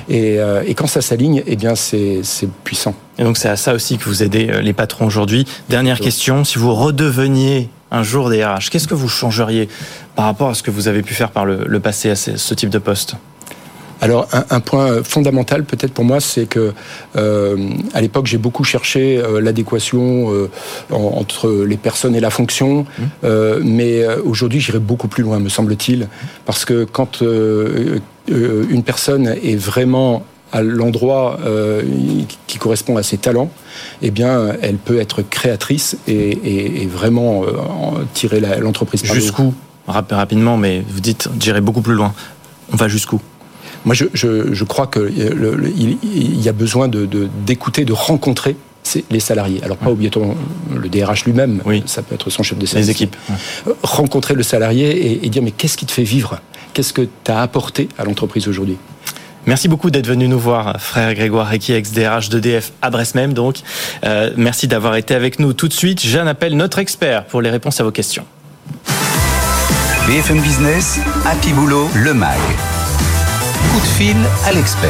Et, 0.10 0.40
quand 0.76 0.88
ça 0.88 1.02
s'aligne, 1.02 1.44
eh 1.46 1.56
bien, 1.56 1.76
c'est 1.76 2.22
puissant. 2.64 2.96
Et 3.20 3.24
donc, 3.24 3.38
c'est 3.38 3.50
à 3.50 3.58
ça 3.58 3.74
aussi 3.74 3.98
que 3.98 4.06
vous 4.06 4.24
aidez 4.24 4.62
les 4.62 4.74
patrons 4.74 5.06
aujourd'hui. 5.06 5.46
Dernière 5.70 6.00
question, 6.00 6.44
si 6.44 6.58
vous 6.58 6.74
redeveniez 6.74 7.70
un 7.92 8.04
jour 8.04 8.30
DRH, 8.30 8.70
qu'est-ce 8.70 8.88
que 8.88 8.96
vous 8.96 9.10
changeriez 9.10 9.68
par 10.16 10.26
rapport 10.26 10.50
à 10.50 10.54
ce 10.54 10.64
que 10.64 10.72
vous 10.72 10.88
avez 10.88 11.02
pu 11.02 11.14
faire 11.14 11.32
par 11.32 11.46
le, 11.46 11.80
passé 11.80 12.10
à 12.10 12.16
ce 12.16 12.54
type 12.54 12.70
de 12.70 12.80
poste? 12.80 13.16
Alors 14.02 14.28
un, 14.50 14.60
point 14.60 15.04
fondamental 15.04 15.64
peut-être 15.64 15.94
pour 15.94 16.04
moi, 16.04 16.20
c'est 16.20 16.48
que 16.48 16.74
euh, 17.16 17.70
à 17.94 18.02
l'époque 18.02 18.26
j'ai 18.26 18.40
beaucoup 18.40 18.64
cherché 18.64 19.20
euh, 19.20 19.40
l'adéquation 19.40 20.34
euh, 20.34 20.50
entre 20.90 21.64
les 21.64 21.78
personnes 21.78 22.16
et 22.16 22.20
la 22.20 22.32
fonction, 22.32 22.82
mmh. 22.98 23.26
mais 23.64 24.06
aujourd'hui 24.26 24.60
j'irai 24.60 24.80
beaucoup 24.80 25.08
plus 25.08 25.24
loin, 25.24 25.40
me 25.40 25.50
semble-t-il, 25.50 26.08
parce 26.46 26.66
que 26.66 26.84
quand 26.84 27.22
une 27.22 28.84
personne 28.84 29.28
est 29.28 29.56
vraiment 29.56 30.24
à 30.52 30.62
l'endroit 30.62 31.38
qui 32.48 32.58
correspond 32.58 32.98
à 32.98 33.04
ses 33.04 33.18
talents, 33.18 33.52
eh 34.02 34.12
bien, 34.12 34.54
elle 34.62 34.78
peut 34.78 35.00
être 35.00 35.22
créatrice 35.22 35.98
et, 36.08 36.88
vraiment 36.92 37.44
tirer 38.14 38.42
l'entreprise. 38.60 39.04
Jusqu'où? 39.06 39.54
Rapidement, 39.88 40.58
mais 40.58 40.84
vous 40.88 41.00
dites, 41.00 41.30
j'irai 41.40 41.62
beaucoup 41.62 41.82
plus 41.82 41.96
loin. 41.96 42.14
On 42.74 42.76
va 42.76 42.88
jusqu'où? 42.88 43.22
Moi, 43.86 43.96
je, 43.96 44.06
je, 44.14 44.54
je 44.54 44.64
crois 44.64 44.88
qu'il 44.88 46.42
y 46.42 46.50
a 46.50 46.54
besoin 46.54 46.88
d'écouter, 46.88 47.84
de, 47.84 47.90
de, 47.90 47.94
rencontrer 47.94 48.56
les 49.10 49.20
salariés. 49.20 49.62
Alors 49.64 49.78
pas 49.78 49.90
oublier 49.90 50.12
le 50.76 50.90
DRH 50.90 51.26
lui-même, 51.26 51.62
oui. 51.66 51.84
ça 51.86 52.02
peut 52.02 52.16
être 52.16 52.30
son 52.30 52.44
chef 52.44 52.58
de 52.58 52.66
service. 52.66 52.88
Les 52.88 52.92
équipes. 52.92 53.16
Euh, 53.68 53.74
rencontrer 53.84 54.34
le 54.34 54.44
salarié 54.44 55.24
et, 55.26 55.30
dire 55.30 55.44
mais 55.44 55.52
qu'est-ce 55.52 55.78
qui 55.78 55.86
te 55.86 55.92
fait 55.92 56.04
vivre? 56.04 56.40
Qu'est-ce 56.74 56.94
que 56.94 57.02
tu 57.02 57.32
as 57.32 57.42
apporté 57.42 57.90
à 57.98 58.04
l'entreprise 58.04 58.48
aujourd'hui? 58.48 58.78
Merci 59.48 59.68
beaucoup 59.68 59.90
d'être 59.90 60.08
venu 60.08 60.28
nous 60.28 60.38
voir, 60.38 60.80
frère 60.80 61.16
Grégoire 61.16 61.50
Requi, 61.50 61.74
ex-DRH 61.74 62.30
d'EDF 62.30 62.74
à 62.82 62.92
Brest 62.92 63.16
même. 63.16 63.34
Donc, 63.34 63.58
euh, 64.04 64.32
merci 64.38 64.68
d'avoir 64.68 64.96
été 64.96 65.16
avec 65.16 65.40
nous 65.40 65.54
tout 65.54 65.68
de 65.68 65.74
suite. 65.74 66.00
Jeanne 66.00 66.28
appelle 66.28 66.56
notre 66.56 66.78
expert 66.78 67.26
pour 67.26 67.42
les 67.42 67.50
réponses 67.50 67.80
à 67.80 67.84
vos 67.84 67.92
questions. 67.92 68.26
BFM 70.08 70.42
Business, 70.42 71.00
Happy 71.26 71.54
Boulot, 71.54 71.90
le 71.96 72.14
MAG 72.14 72.40
coup 73.70 73.80
de 73.80 73.86
fil 73.86 74.18
à 74.46 74.52
l'expert. 74.52 74.90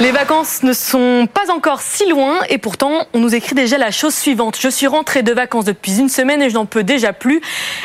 Les 0.00 0.12
vacances 0.12 0.62
ne 0.62 0.74
sont 0.74 1.26
pas 1.32 1.50
encore 1.50 1.80
si 1.80 2.06
loin 2.06 2.40
et 2.50 2.58
pourtant 2.58 3.06
on 3.14 3.18
nous 3.18 3.34
écrit 3.34 3.54
déjà 3.54 3.78
la 3.78 3.90
chose 3.90 4.14
suivante. 4.14 4.58
Je 4.60 4.68
suis 4.68 4.86
rentrée 4.86 5.22
de 5.22 5.32
vacances 5.32 5.64
depuis 5.64 5.98
une 5.98 6.10
semaine 6.10 6.42
et 6.42 6.50
je 6.50 6.54
n'en 6.54 6.66
peux 6.66 6.82
déjà 6.82 7.14
plus. 7.14 7.40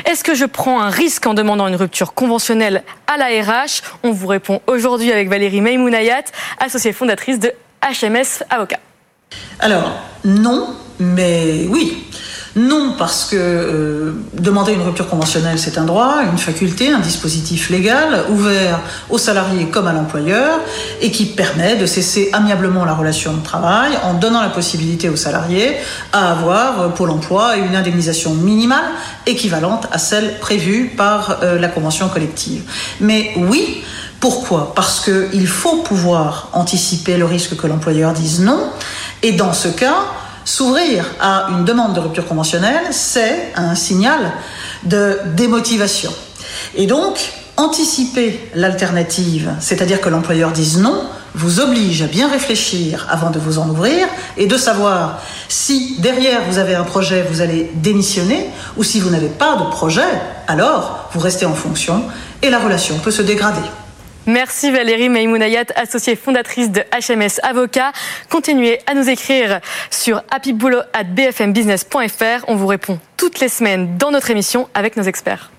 Est-ce 0.06 0.24
que 0.24 0.36
je 0.36 0.44
prends 0.44 0.82
un 0.82 0.90
risque 0.90 1.26
en 1.26 1.34
demandant 1.34 1.68
une 1.68 1.78
rupture 1.78 2.14
conventionnelle 2.14 2.84
à 3.08 3.16
la 3.16 3.28
RH 3.28 3.82
On 4.04 4.12
vous 4.12 4.28
répond 4.28 4.62
aujourd'hui 4.68 5.12
avec 5.12 5.30
Valérie 5.30 5.62
Meimounayat, 5.62 6.24
associée 6.60 6.92
fondatrice 6.92 7.40
de 7.40 7.54
HMS 7.82 8.44
Avocat. 8.50 8.80
Alors 9.60 9.94
non, 10.26 10.76
mais 11.00 11.66
oui. 11.70 12.04
Non, 12.56 12.96
parce 12.98 13.26
que 13.26 13.38
euh, 13.38 14.12
demander 14.34 14.74
une 14.74 14.82
rupture 14.82 15.08
conventionnelle, 15.08 15.58
c'est 15.58 15.78
un 15.78 15.86
droit, 15.86 16.18
une 16.30 16.38
faculté, 16.38 16.92
un 16.92 17.00
dispositif 17.00 17.70
légal 17.70 18.26
ouvert 18.30 18.82
aux 19.10 19.18
salariés 19.18 19.68
comme 19.68 19.88
à 19.88 19.94
l'employeur 19.94 20.60
et 21.02 21.12
qui 21.12 21.28
permet 21.28 21.78
de 21.78 21.86
cesser 21.86 22.30
amiablement 22.34 22.84
la 22.84 22.94
relation 22.94 23.34
de 23.34 23.42
travail 23.42 23.94
en 24.04 24.16
donnant 24.16 24.42
la 24.42 24.50
possibilité 24.50 25.08
aux 25.08 25.16
salariés 25.16 25.78
à 26.12 26.32
avoir 26.32 26.82
euh, 26.82 26.90
pour 26.90 27.08
l'emploi 27.08 27.56
une 27.56 27.74
indemnisation 27.74 28.34
minimale 28.34 28.92
équivalente 29.26 29.88
à 29.94 29.98
celle 29.98 30.38
prévue 30.40 30.92
par 30.98 31.40
euh, 31.44 31.58
la 31.58 31.70
convention 31.70 32.10
collective. 32.10 32.64
Mais 33.00 33.32
oui, 33.38 33.82
pourquoi? 34.20 34.74
Parce 34.76 35.00
qu'il 35.00 35.48
faut 35.48 35.78
pouvoir 35.84 36.50
anticiper 36.52 37.16
le 37.16 37.26
risque 37.26 37.56
que 37.56 37.66
l'employeur 37.66 38.12
dise 38.12 38.42
non. 38.42 38.60
Et 39.24 39.32
dans 39.32 39.54
ce 39.54 39.70
cas, 39.70 39.96
S'ouvrir 40.44 41.06
à 41.20 41.48
une 41.52 41.66
demande 41.66 41.94
de 41.94 42.00
rupture 42.00 42.28
conventionnelle, 42.28 42.86
c'est 42.92 43.52
un 43.56 43.76
signal 43.76 44.32
de 44.84 45.20
démotivation. 45.36 46.12
Et 46.76 46.88
donc, 46.88 47.20
anticiper 47.58 48.50
l'alternative, 48.56 49.52
c'est-à-dire 49.60 50.02
que 50.02 50.10
l'employeur 50.10 50.52
dise 50.52 50.80
non, 50.80 51.04
vous 51.34 51.60
oblige 51.60 52.02
à 52.02 52.08
bien 52.08 52.30
réfléchir 52.30 53.08
avant 53.10 53.30
de 53.30 53.40
vous 53.40 53.60
en 53.60 53.70
ouvrir 53.70 54.08
et 54.36 54.48
de 54.48 54.58
savoir 54.58 55.22
si 55.48 55.96
derrière 56.00 56.42
vous 56.50 56.58
avez 56.58 56.76
un 56.76 56.84
projet, 56.84 57.26
vous 57.30 57.42
allez 57.42 57.72
démissionner, 57.76 58.50
ou 58.78 58.84
si 58.84 59.00
vous 59.00 59.10
n'avez 59.10 59.30
pas 59.30 59.56
de 59.56 59.70
projet, 59.70 60.02
alors 60.48 61.10
vous 61.14 61.20
restez 61.20 61.46
en 61.46 61.54
fonction 61.54 62.04
et 62.42 62.50
la 62.50 62.60
relation 62.60 62.98
peut 63.00 63.12
se 63.12 63.22
dégrader. 63.22 63.62
Merci 64.28 64.70
Valérie 64.72 65.10
Maïmounayat, 65.10 65.66
associée 65.76 66.16
fondatrice 66.16 66.72
de 66.72 66.82
HMS 66.92 67.40
Avocat. 67.44 67.92
Continuez 68.30 68.80
à 68.86 68.94
nous 68.94 69.10
écrire 69.10 69.60
sur 69.90 70.22
happyboulot@bfmbusiness.fr. 70.30 72.46
On 72.48 72.56
vous 72.56 72.68
répond 72.68 73.00
toutes 73.18 73.40
les 73.40 73.50
semaines 73.50 73.98
dans 73.98 74.12
notre 74.12 74.30
émission 74.30 74.70
avec 74.74 74.96
nos 74.96 75.04
experts. 75.04 75.50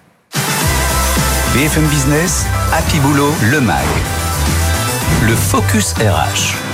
BFM 1.54 1.86
Business, 1.88 2.46
Happy 2.72 2.98
Boulot, 3.00 3.34
le 3.50 3.60
MAG. 3.60 3.84
Le 5.22 5.34
Focus 5.34 5.92
RH. 5.94 6.71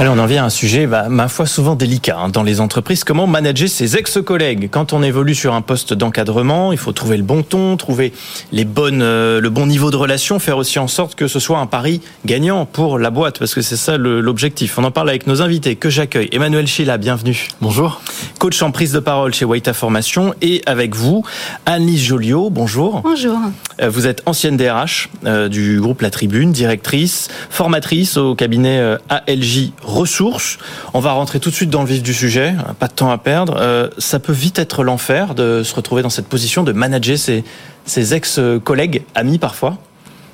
Alors 0.00 0.14
on 0.14 0.18
en 0.18 0.24
vient 0.24 0.44
à 0.44 0.46
un 0.46 0.48
sujet, 0.48 0.86
bah, 0.86 1.10
ma 1.10 1.28
foi, 1.28 1.44
souvent 1.44 1.74
délicat 1.74 2.16
hein, 2.18 2.30
dans 2.30 2.42
les 2.42 2.62
entreprises. 2.62 3.04
Comment 3.04 3.26
manager 3.26 3.68
ses 3.68 3.98
ex-collègues? 3.98 4.70
Quand 4.72 4.94
on 4.94 5.02
évolue 5.02 5.34
sur 5.34 5.52
un 5.52 5.60
poste 5.60 5.92
d'encadrement, 5.92 6.72
il 6.72 6.78
faut 6.78 6.92
trouver 6.92 7.18
le 7.18 7.22
bon 7.22 7.42
ton, 7.42 7.76
trouver 7.76 8.14
les 8.50 8.64
bonnes, 8.64 9.02
euh, 9.02 9.42
le 9.42 9.50
bon 9.50 9.66
niveau 9.66 9.90
de 9.90 9.96
relation, 9.96 10.38
faire 10.38 10.56
aussi 10.56 10.78
en 10.78 10.88
sorte 10.88 11.16
que 11.16 11.28
ce 11.28 11.38
soit 11.38 11.58
un 11.58 11.66
pari 11.66 12.00
gagnant 12.24 12.64
pour 12.64 12.98
la 12.98 13.10
boîte, 13.10 13.38
parce 13.38 13.52
que 13.52 13.60
c'est 13.60 13.76
ça 13.76 13.98
l'objectif. 13.98 14.78
On 14.78 14.84
en 14.84 14.90
parle 14.90 15.10
avec 15.10 15.26
nos 15.26 15.42
invités 15.42 15.76
que 15.76 15.90
j'accueille. 15.90 16.30
Emmanuel 16.32 16.66
Chila, 16.66 16.96
bienvenue. 16.96 17.48
Bonjour. 17.60 18.00
Coach 18.38 18.62
en 18.62 18.70
prise 18.70 18.92
de 18.92 19.00
parole 19.00 19.34
chez 19.34 19.44
Waita 19.44 19.74
Formation 19.74 20.34
et 20.40 20.62
avec 20.64 20.96
vous, 20.96 21.26
Anne-Lise 21.66 22.04
Joliot. 22.04 22.48
Bonjour. 22.48 23.02
Bonjour. 23.04 23.38
Euh, 23.82 23.90
vous 23.90 24.06
êtes 24.06 24.22
ancienne 24.24 24.56
DRH 24.56 25.10
euh, 25.26 25.48
du 25.48 25.78
groupe 25.78 26.00
La 26.00 26.10
Tribune, 26.10 26.52
directrice, 26.52 27.28
formatrice 27.50 28.16
au 28.16 28.34
cabinet 28.34 28.78
euh, 28.78 28.96
ALJ 29.10 29.72
Ressources. 29.90 30.58
On 30.94 31.00
va 31.00 31.12
rentrer 31.12 31.40
tout 31.40 31.50
de 31.50 31.54
suite 31.54 31.70
dans 31.70 31.82
le 31.82 31.88
vif 31.88 32.02
du 32.02 32.14
sujet, 32.14 32.54
pas 32.78 32.88
de 32.88 32.92
temps 32.92 33.10
à 33.10 33.18
perdre. 33.18 33.90
Ça 33.98 34.18
peut 34.18 34.32
vite 34.32 34.58
être 34.58 34.84
l'enfer 34.84 35.34
de 35.34 35.62
se 35.64 35.74
retrouver 35.74 36.02
dans 36.02 36.10
cette 36.10 36.28
position 36.28 36.62
de 36.62 36.72
manager 36.72 37.18
ses, 37.18 38.14
ex-collègues, 38.14 39.02
amis 39.14 39.38
parfois. 39.38 39.78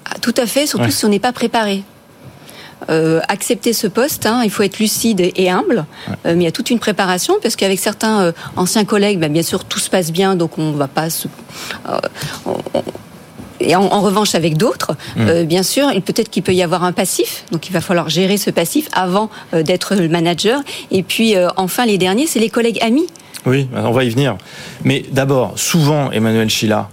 Ah, 0.04 0.18
tout 0.20 0.34
à 0.36 0.46
fait, 0.46 0.66
surtout 0.66 0.90
si 0.90 1.04
on 1.04 1.08
n'est 1.08 1.18
pas 1.18 1.32
préparé. 1.32 1.82
accepter 3.28 3.72
ce 3.72 3.86
poste, 3.86 4.26
hein, 4.26 4.42
il 4.44 4.50
faut 4.50 4.62
être 4.62 4.78
lucide 4.78 5.20
et 5.20 5.50
humble, 5.50 5.86
mais 6.25 6.34
il 6.34 6.42
y 6.42 6.46
a 6.46 6.52
toute 6.52 6.70
une 6.70 6.78
préparation 6.78 7.34
parce 7.42 7.56
qu'avec 7.56 7.78
certains 7.78 8.32
anciens 8.56 8.84
collègues, 8.84 9.18
ben, 9.18 9.32
bien 9.32 9.42
sûr 9.42 9.64
tout 9.64 9.78
se 9.78 9.90
passe 9.90 10.12
bien, 10.12 10.36
donc 10.36 10.58
on 10.58 10.72
ne 10.72 10.76
va 10.76 10.88
pas 10.88 11.08
se, 11.10 11.28
et 13.60 13.76
en, 13.76 14.00
revanche, 14.00 14.34
avec 14.34 14.56
d'autres, 14.56 14.92
mmh. 15.16 15.20
euh, 15.28 15.44
bien 15.44 15.62
sûr, 15.62 15.88
peut-être 16.04 16.30
qu'il 16.30 16.42
peut 16.42 16.54
y 16.54 16.62
avoir 16.62 16.84
un 16.84 16.92
passif. 16.92 17.44
Donc, 17.52 17.68
il 17.68 17.72
va 17.72 17.80
falloir 17.80 18.08
gérer 18.08 18.36
ce 18.36 18.50
passif 18.50 18.88
avant 18.92 19.30
euh, 19.54 19.62
d'être 19.62 19.94
le 19.94 20.08
manager. 20.08 20.60
Et 20.90 21.02
puis, 21.02 21.36
euh, 21.36 21.48
enfin, 21.56 21.86
les 21.86 21.98
derniers, 21.98 22.26
c'est 22.26 22.40
les 22.40 22.50
collègues 22.50 22.78
amis. 22.82 23.06
Oui, 23.44 23.68
on 23.75 23.92
va 23.92 24.04
y 24.04 24.10
venir. 24.10 24.36
Mais 24.84 25.04
d'abord, 25.12 25.52
souvent, 25.56 26.10
Emmanuel 26.10 26.50
Chila, 26.50 26.88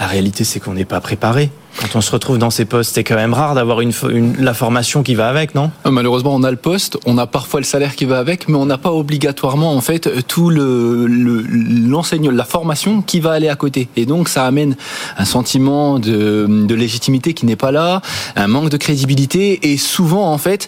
la 0.00 0.06
réalité, 0.06 0.44
c'est 0.44 0.60
qu'on 0.60 0.72
n'est 0.72 0.86
pas 0.86 1.02
préparé. 1.02 1.50
Quand 1.78 1.94
on 1.94 2.00
se 2.00 2.10
retrouve 2.10 2.38
dans 2.38 2.50
ces 2.50 2.64
postes, 2.64 2.94
c'est 2.94 3.04
quand 3.04 3.16
même 3.16 3.34
rare 3.34 3.54
d'avoir 3.54 3.80
une, 3.80 3.92
la 4.40 4.54
formation 4.54 5.02
qui 5.02 5.14
va 5.14 5.28
avec, 5.28 5.54
non? 5.54 5.70
Euh, 5.86 5.90
Malheureusement, 5.90 6.34
on 6.34 6.42
a 6.42 6.50
le 6.50 6.56
poste, 6.56 6.98
on 7.06 7.16
a 7.18 7.26
parfois 7.26 7.60
le 7.60 7.64
salaire 7.64 7.94
qui 7.94 8.06
va 8.06 8.18
avec, 8.18 8.48
mais 8.48 8.56
on 8.56 8.66
n'a 8.66 8.78
pas 8.78 8.92
obligatoirement 8.92 9.74
en 9.74 9.80
fait 9.80 10.26
tout 10.26 10.50
le 10.50 11.06
l'enseignement, 11.06 12.32
la 12.32 12.44
formation 12.44 13.02
qui 13.02 13.20
va 13.20 13.32
aller 13.32 13.48
à 13.48 13.56
côté. 13.56 13.88
Et 13.96 14.06
donc, 14.06 14.28
ça 14.28 14.46
amène 14.46 14.74
un 15.18 15.24
sentiment 15.24 15.98
de, 15.98 16.46
de 16.48 16.74
légitimité 16.74 17.34
qui 17.34 17.44
n'est 17.44 17.56
pas 17.56 17.70
là, 17.70 18.00
un 18.36 18.48
manque 18.48 18.70
de 18.70 18.78
crédibilité, 18.78 19.70
et 19.70 19.76
souvent 19.76 20.32
en 20.32 20.38
fait, 20.38 20.66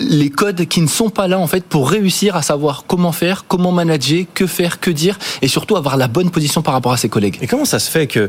les 0.00 0.30
codes 0.30 0.66
qui 0.66 0.80
ne 0.80 0.86
sont 0.86 1.10
pas 1.10 1.28
là 1.28 1.38
en 1.38 1.46
fait 1.46 1.64
pour 1.64 1.90
réussir 1.90 2.36
à 2.36 2.42
savoir 2.42 2.84
comment 2.86 3.12
faire, 3.12 3.44
comment 3.46 3.72
manager, 3.72 4.24
que 4.34 4.46
faire, 4.46 4.80
que 4.80 4.90
dire 4.90 5.18
et 5.42 5.48
surtout 5.48 5.76
avoir 5.76 5.96
la 5.96 6.08
bonne 6.08 6.30
position 6.30 6.62
par 6.62 6.74
rapport 6.74 6.92
à 6.92 6.96
ses 6.96 7.08
collègues. 7.08 7.38
Et 7.40 7.46
comment 7.46 7.64
ça 7.64 7.78
se 7.78 7.90
fait 7.90 8.06
que 8.06 8.28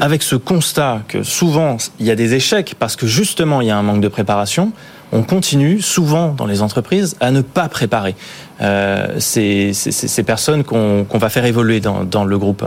avec 0.00 0.22
ce 0.22 0.36
constat 0.36 1.02
que 1.08 1.22
souvent 1.22 1.76
il 1.98 2.06
y 2.06 2.10
a 2.10 2.14
des 2.14 2.34
échecs 2.34 2.74
parce 2.78 2.96
que 2.96 3.06
justement 3.06 3.60
il 3.60 3.68
y 3.68 3.70
a 3.70 3.76
un 3.76 3.82
manque 3.82 4.00
de 4.00 4.08
préparation, 4.08 4.72
on 5.12 5.22
continue 5.22 5.80
souvent 5.80 6.28
dans 6.32 6.46
les 6.46 6.62
entreprises 6.62 7.16
à 7.20 7.30
ne 7.30 7.40
pas 7.40 7.68
préparer 7.68 8.14
euh, 8.60 9.18
ces, 9.18 9.72
personnes 10.26 10.64
qu'on 10.64 11.06
va 11.12 11.28
faire 11.28 11.44
évoluer 11.44 11.80
dans 11.80 12.24
le 12.24 12.38
groupe? 12.38 12.64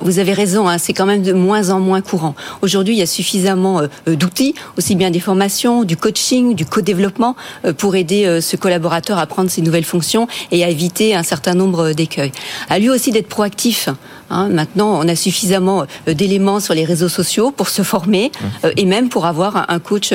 Vous 0.00 0.18
avez 0.18 0.32
raison, 0.32 0.68
hein, 0.68 0.78
c'est 0.78 0.92
quand 0.92 1.06
même 1.06 1.22
de 1.22 1.32
moins 1.32 1.70
en 1.70 1.80
moins 1.80 2.00
courant. 2.00 2.34
Aujourd'hui, 2.62 2.94
il 2.94 2.98
y 2.98 3.02
a 3.02 3.06
suffisamment 3.06 3.80
euh, 3.80 4.16
d'outils, 4.16 4.54
aussi 4.76 4.94
bien 4.96 5.10
des 5.10 5.20
formations, 5.20 5.84
du 5.84 5.96
coaching, 5.96 6.54
du 6.54 6.66
co-développement, 6.66 7.36
euh, 7.64 7.72
pour 7.72 7.94
aider 7.94 8.26
euh, 8.26 8.40
ce 8.40 8.56
collaborateur 8.56 9.18
à 9.18 9.26
prendre 9.26 9.50
ses 9.50 9.62
nouvelles 9.62 9.84
fonctions 9.84 10.26
et 10.50 10.64
à 10.64 10.68
éviter 10.68 11.14
un 11.14 11.22
certain 11.22 11.54
nombre 11.54 11.92
d'écueils. 11.92 12.32
À 12.68 12.78
lui 12.78 12.90
aussi 12.90 13.12
d'être 13.12 13.28
proactif. 13.28 13.88
Hein. 14.30 14.48
Maintenant, 14.48 14.98
on 14.98 15.08
a 15.08 15.16
suffisamment 15.16 15.86
d'éléments 16.06 16.60
sur 16.60 16.74
les 16.74 16.84
réseaux 16.84 17.08
sociaux 17.08 17.50
pour 17.50 17.68
se 17.68 17.82
former 17.82 18.30
mmh. 18.40 18.68
et 18.76 18.84
même 18.84 19.08
pour 19.08 19.26
avoir 19.26 19.70
un 19.70 19.78
coach 19.78 20.12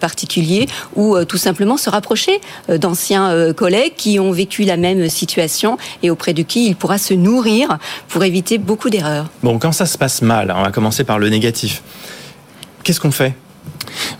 particulier 0.00 0.66
ou 0.96 1.22
tout 1.24 1.36
simplement 1.36 1.76
se 1.76 1.90
rapprocher 1.90 2.40
d'anciens 2.68 3.52
collègues 3.52 3.94
qui 3.96 4.18
ont 4.18 4.32
vécu 4.32 4.64
la 4.64 4.76
même 4.76 5.08
situation 5.08 5.78
et 6.02 6.10
auprès 6.10 6.32
de 6.34 6.42
qui 6.42 6.66
il 6.66 6.76
pourra 6.76 6.98
se 6.98 7.14
nourrir 7.14 7.78
pour 8.08 8.24
éviter 8.24 8.58
beaucoup 8.58 8.90
d'erreurs. 8.90 9.26
Bon, 9.42 9.58
quand 9.58 9.72
ça 9.72 9.86
se 9.86 9.98
passe 9.98 10.22
mal, 10.22 10.52
on 10.56 10.62
va 10.62 10.70
commencer 10.70 11.04
par 11.04 11.18
le 11.18 11.28
négatif. 11.28 11.82
Qu'est-ce 12.84 13.00
qu'on 13.00 13.12
fait? 13.12 13.34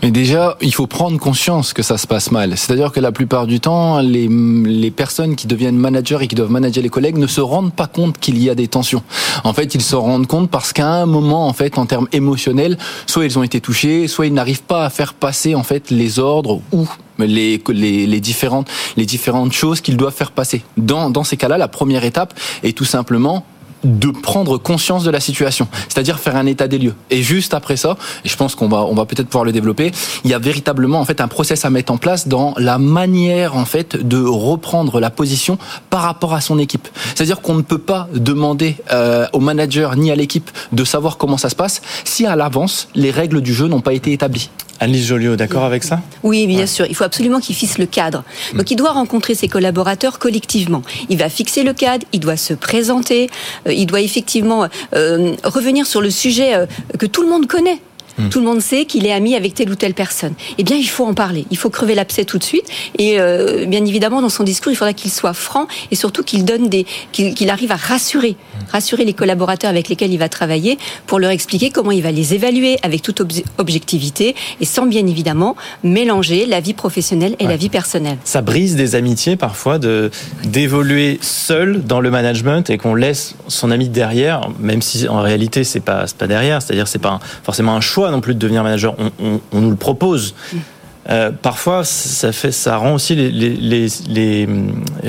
Mais 0.01 0.11
déjà, 0.11 0.57
il 0.61 0.73
faut 0.73 0.87
prendre 0.87 1.17
conscience 1.19 1.73
que 1.73 1.81
ça 1.81 1.97
se 1.97 2.07
passe 2.07 2.31
mal. 2.31 2.57
C'est-à-dire 2.57 2.91
que 2.91 2.99
la 2.99 3.11
plupart 3.11 3.47
du 3.47 3.59
temps, 3.59 3.99
les, 3.99 4.27
les, 4.27 4.91
personnes 4.91 5.35
qui 5.35 5.47
deviennent 5.47 5.77
managers 5.77 6.17
et 6.21 6.27
qui 6.27 6.35
doivent 6.35 6.51
manager 6.51 6.83
les 6.83 6.89
collègues 6.89 7.17
ne 7.17 7.27
se 7.27 7.41
rendent 7.41 7.73
pas 7.73 7.87
compte 7.87 8.19
qu'il 8.19 8.41
y 8.41 8.49
a 8.49 8.55
des 8.55 8.67
tensions. 8.67 9.03
En 9.43 9.53
fait, 9.53 9.75
ils 9.75 9.81
se 9.81 9.95
rendent 9.95 10.27
compte 10.27 10.49
parce 10.49 10.73
qu'à 10.73 10.87
un 10.87 11.05
moment, 11.05 11.47
en 11.47 11.53
fait, 11.53 11.77
en 11.77 11.85
termes 11.85 12.07
émotionnels, 12.11 12.77
soit 13.07 13.25
ils 13.25 13.39
ont 13.39 13.43
été 13.43 13.61
touchés, 13.61 14.07
soit 14.07 14.27
ils 14.27 14.33
n'arrivent 14.33 14.63
pas 14.63 14.85
à 14.85 14.89
faire 14.89 15.13
passer 15.13 15.55
en 15.55 15.63
fait 15.63 15.89
les 15.89 16.19
ordres 16.19 16.61
ou 16.71 16.87
les, 17.19 17.61
les, 17.69 18.05
les, 18.05 18.19
différentes, 18.19 18.67
les 18.97 19.05
différentes 19.05 19.53
choses 19.53 19.81
qu'ils 19.81 19.97
doivent 19.97 20.13
faire 20.13 20.31
passer. 20.31 20.63
Dans, 20.77 21.09
dans 21.09 21.23
ces 21.23 21.37
cas-là, 21.37 21.57
la 21.57 21.67
première 21.67 22.03
étape 22.03 22.33
est 22.63 22.75
tout 22.75 22.85
simplement 22.85 23.45
de 23.83 24.09
prendre 24.09 24.57
conscience 24.57 25.03
de 25.03 25.11
la 25.11 25.19
situation, 25.19 25.67
c'est-à-dire 25.89 26.19
faire 26.19 26.35
un 26.35 26.45
état 26.45 26.67
des 26.67 26.77
lieux. 26.77 26.95
Et 27.09 27.21
juste 27.21 27.53
après 27.53 27.77
ça, 27.77 27.97
et 28.23 28.29
je 28.29 28.35
pense 28.35 28.55
qu'on 28.55 28.67
va 28.67 28.83
on 28.83 28.95
va 28.95 29.05
peut-être 29.05 29.27
pouvoir 29.27 29.45
le 29.45 29.51
développer, 29.51 29.91
il 30.23 30.31
y 30.31 30.33
a 30.33 30.39
véritablement 30.39 30.99
en 30.99 31.05
fait 31.05 31.21
un 31.21 31.27
process 31.27 31.65
à 31.65 31.69
mettre 31.69 31.91
en 31.91 31.97
place 31.97 32.27
dans 32.27 32.53
la 32.57 32.77
manière 32.77 33.55
en 33.55 33.65
fait 33.65 33.95
de 33.95 34.23
reprendre 34.23 34.99
la 34.99 35.09
position 35.09 35.57
par 35.89 36.01
rapport 36.01 36.33
à 36.33 36.41
son 36.41 36.59
équipe. 36.59 36.87
C'est-à-dire 37.15 37.41
qu'on 37.41 37.55
ne 37.55 37.61
peut 37.61 37.77
pas 37.77 38.07
demander 38.13 38.77
euh, 38.91 39.27
au 39.33 39.39
manager 39.39 39.95
ni 39.95 40.11
à 40.11 40.15
l'équipe 40.15 40.49
de 40.71 40.83
savoir 40.83 41.17
comment 41.17 41.37
ça 41.37 41.49
se 41.49 41.55
passe 41.55 41.81
si 42.03 42.25
à 42.25 42.35
l'avance 42.35 42.87
les 42.95 43.11
règles 43.11 43.41
du 43.41 43.53
jeu 43.53 43.67
n'ont 43.67 43.81
pas 43.81 43.93
été 43.93 44.11
établies. 44.11 44.49
Alice 44.79 45.05
Joliot, 45.05 45.37
d'accord 45.37 45.63
avec 45.63 45.83
ça? 45.83 46.01
Oui, 46.23 46.45
bien 46.45 46.65
sûr. 46.65 46.85
Il 46.89 46.95
faut 46.95 47.05
absolument 47.05 47.39
qu'il 47.39 47.55
fixe 47.55 47.77
le 47.77 47.85
cadre. 47.85 48.23
Hmm. 48.51 48.57
Donc, 48.57 48.71
il 48.71 48.75
doit 48.75 48.91
rencontrer 48.91 49.33
ses 49.33 49.47
collaborateurs 49.47 50.19
collectivement. 50.19 50.81
Il 51.09 51.17
va 51.17 51.29
fixer 51.29 51.63
le 51.63 51.73
cadre, 51.73 52.05
il 52.11 52.19
doit 52.19 52.37
se 52.37 52.53
présenter, 52.53 53.29
euh, 53.67 53.72
il 53.73 53.85
doit 53.85 54.01
effectivement 54.01 54.67
euh, 54.95 55.35
revenir 55.43 55.85
sur 55.85 56.01
le 56.01 56.09
sujet 56.09 56.55
euh, 56.55 56.65
que 56.97 57.05
tout 57.05 57.21
le 57.21 57.29
monde 57.29 57.47
connaît. 57.47 57.79
Hmm. 58.17 58.29
Tout 58.29 58.39
le 58.39 58.45
monde 58.45 58.61
sait 58.61 58.85
qu'il 58.85 59.05
est 59.05 59.11
ami 59.11 59.35
avec 59.35 59.53
telle 59.53 59.69
ou 59.69 59.75
telle 59.75 59.93
personne. 59.93 60.33
Eh 60.57 60.63
bien, 60.63 60.77
il 60.77 60.87
faut 60.87 61.05
en 61.05 61.13
parler. 61.13 61.45
Il 61.51 61.57
faut 61.57 61.69
crever 61.69 61.95
l'abcès 61.95 62.25
tout 62.25 62.37
de 62.37 62.43
suite. 62.43 62.65
Et 62.97 63.19
euh, 63.19 63.65
bien 63.65 63.83
évidemment, 63.85 64.21
dans 64.21 64.29
son 64.29 64.43
discours, 64.43 64.71
il 64.71 64.75
faudra 64.75 64.93
qu'il 64.93 65.11
soit 65.11 65.33
franc 65.33 65.67
et 65.91 65.95
surtout 65.95 66.23
qu'il 66.23 66.45
donne 66.45 66.69
des, 66.69 66.85
qu'il 67.11 67.49
arrive 67.49 67.71
à 67.71 67.75
rassurer, 67.75 68.31
hmm. 68.31 68.71
rassurer 68.71 69.05
les 69.05 69.13
collaborateurs 69.13 69.69
avec 69.69 69.89
lesquels 69.89 70.11
il 70.11 70.19
va 70.19 70.29
travailler 70.29 70.77
pour 71.07 71.19
leur 71.19 71.31
expliquer 71.31 71.71
comment 71.71 71.91
il 71.91 72.01
va 72.01 72.11
les 72.11 72.33
évaluer 72.33 72.77
avec 72.83 73.01
toute 73.01 73.21
objectivité 73.57 74.35
et 74.61 74.65
sans 74.65 74.85
bien 74.85 75.05
évidemment 75.07 75.55
mélanger 75.83 76.45
la 76.45 76.59
vie 76.59 76.73
professionnelle 76.73 77.35
et 77.39 77.47
la 77.47 77.57
vie 77.57 77.69
personnelle. 77.69 78.17
Ça 78.23 78.41
brise 78.41 78.75
des 78.75 78.95
amitiés 78.95 79.35
parfois 79.35 79.79
de 79.79 80.11
d'évoluer 80.43 81.19
seul 81.21 81.83
dans 81.83 81.99
le 81.99 82.11
management 82.11 82.69
et 82.69 82.77
qu'on 82.77 82.95
laisse 82.95 83.35
son 83.47 83.71
ami 83.71 83.89
derrière, 83.89 84.49
même 84.59 84.81
si 84.81 85.07
en 85.07 85.21
réalité 85.21 85.63
c'est 85.63 85.79
pas 85.79 86.05
pas 86.17 86.27
derrière, 86.27 86.61
c'est-à-dire 86.61 86.87
c'est 86.87 86.99
pas 86.99 87.19
forcément 87.43 87.75
un 87.75 87.81
choix 87.81 88.02
non 88.11 88.21
plus 88.21 88.33
de 88.33 88.39
devenir 88.39 88.63
manager, 88.63 88.95
on, 89.19 89.59
nous 89.59 89.69
le 89.69 89.75
propose. 89.75 90.35
Euh, 91.09 91.31
parfois, 91.31 91.83
ça, 91.83 92.31
fait, 92.31 92.51
ça 92.51 92.77
rend 92.77 92.93
aussi 92.93 93.15
les, 93.15 94.47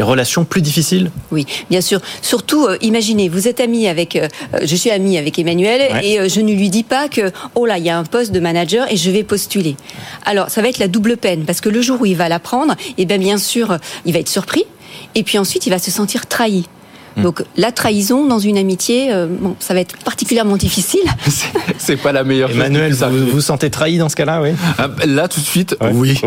relations 0.01 0.45
plus 0.45 0.61
difficiles. 0.61 1.11
Oui, 1.31 1.47
bien 1.71 1.81
sûr. 1.81 2.01
Surtout, 2.21 2.67
euh, 2.67 2.77
imaginez, 2.83 3.29
vous 3.29 3.47
êtes 3.47 3.61
ami 3.61 3.87
avec, 3.87 4.17
euh, 4.17 4.29
je 4.63 4.75
suis 4.75 4.91
ami 4.91 5.19
avec 5.19 5.39
Emmanuel 5.39 5.83
et 6.03 6.29
je 6.29 6.41
ne 6.41 6.53
lui 6.53 6.69
dis 6.69 6.83
pas 6.83 7.09
que, 7.09 7.31
oh 7.55 7.65
là, 7.65 7.79
il 7.79 7.85
y 7.85 7.91
a 7.91 7.99
un 7.99 8.05
poste 8.05 8.33
de 8.33 8.41
manager 8.41 8.91
et 8.91 8.97
je 8.97 9.11
vais 9.11 9.23
postuler. 9.23 9.77
Alors, 10.25 10.51
ça 10.51 10.63
va 10.63 10.69
être 10.69 10.79
la 10.79 10.89
double 10.89 11.17
peine 11.17 11.45
parce 11.45 11.61
que 11.61 11.69
le 11.69 11.81
jour 11.81 12.01
où 12.01 12.07
il 12.07 12.17
va 12.17 12.29
l'apprendre, 12.29 12.75
eh 12.99 13.05
bien, 13.05 13.19
bien 13.19 13.39
sûr, 13.39 13.79
il 14.05 14.13
va 14.13 14.19
être 14.19 14.29
surpris 14.29 14.65
et 15.15 15.23
puis 15.23 15.39
ensuite, 15.39 15.67
il 15.67 15.71
va 15.71 15.79
se 15.79 15.91
sentir 15.91 16.27
trahi. 16.27 16.65
Mm. 17.17 17.23
Donc 17.23 17.43
la 17.57 17.73
trahison 17.73 18.27
dans 18.27 18.39
une 18.39 18.59
amitié, 18.59 19.13
euh, 19.13 19.27
bon, 19.29 19.57
ça 19.61 19.75
va 19.75 19.81
être 19.81 19.97
particulièrement 19.99 20.57
difficile. 20.57 21.03
C'est 21.79 21.97
pas 21.97 22.13
la 22.13 22.25
meilleure. 22.25 22.51
Emmanuel, 22.51 22.93
vous 22.93 23.27
vous 23.27 23.41
sentez 23.41 23.71
trahi 23.71 23.99
dans 23.99 24.09
ce 24.09 24.17
cas-là, 24.17 24.43
oui? 24.43 24.51
Ah, 24.79 24.89
Là 25.07 25.29
tout 25.29 25.41
de 25.41 25.47
suite, 25.47 25.77
oui. 25.93 26.21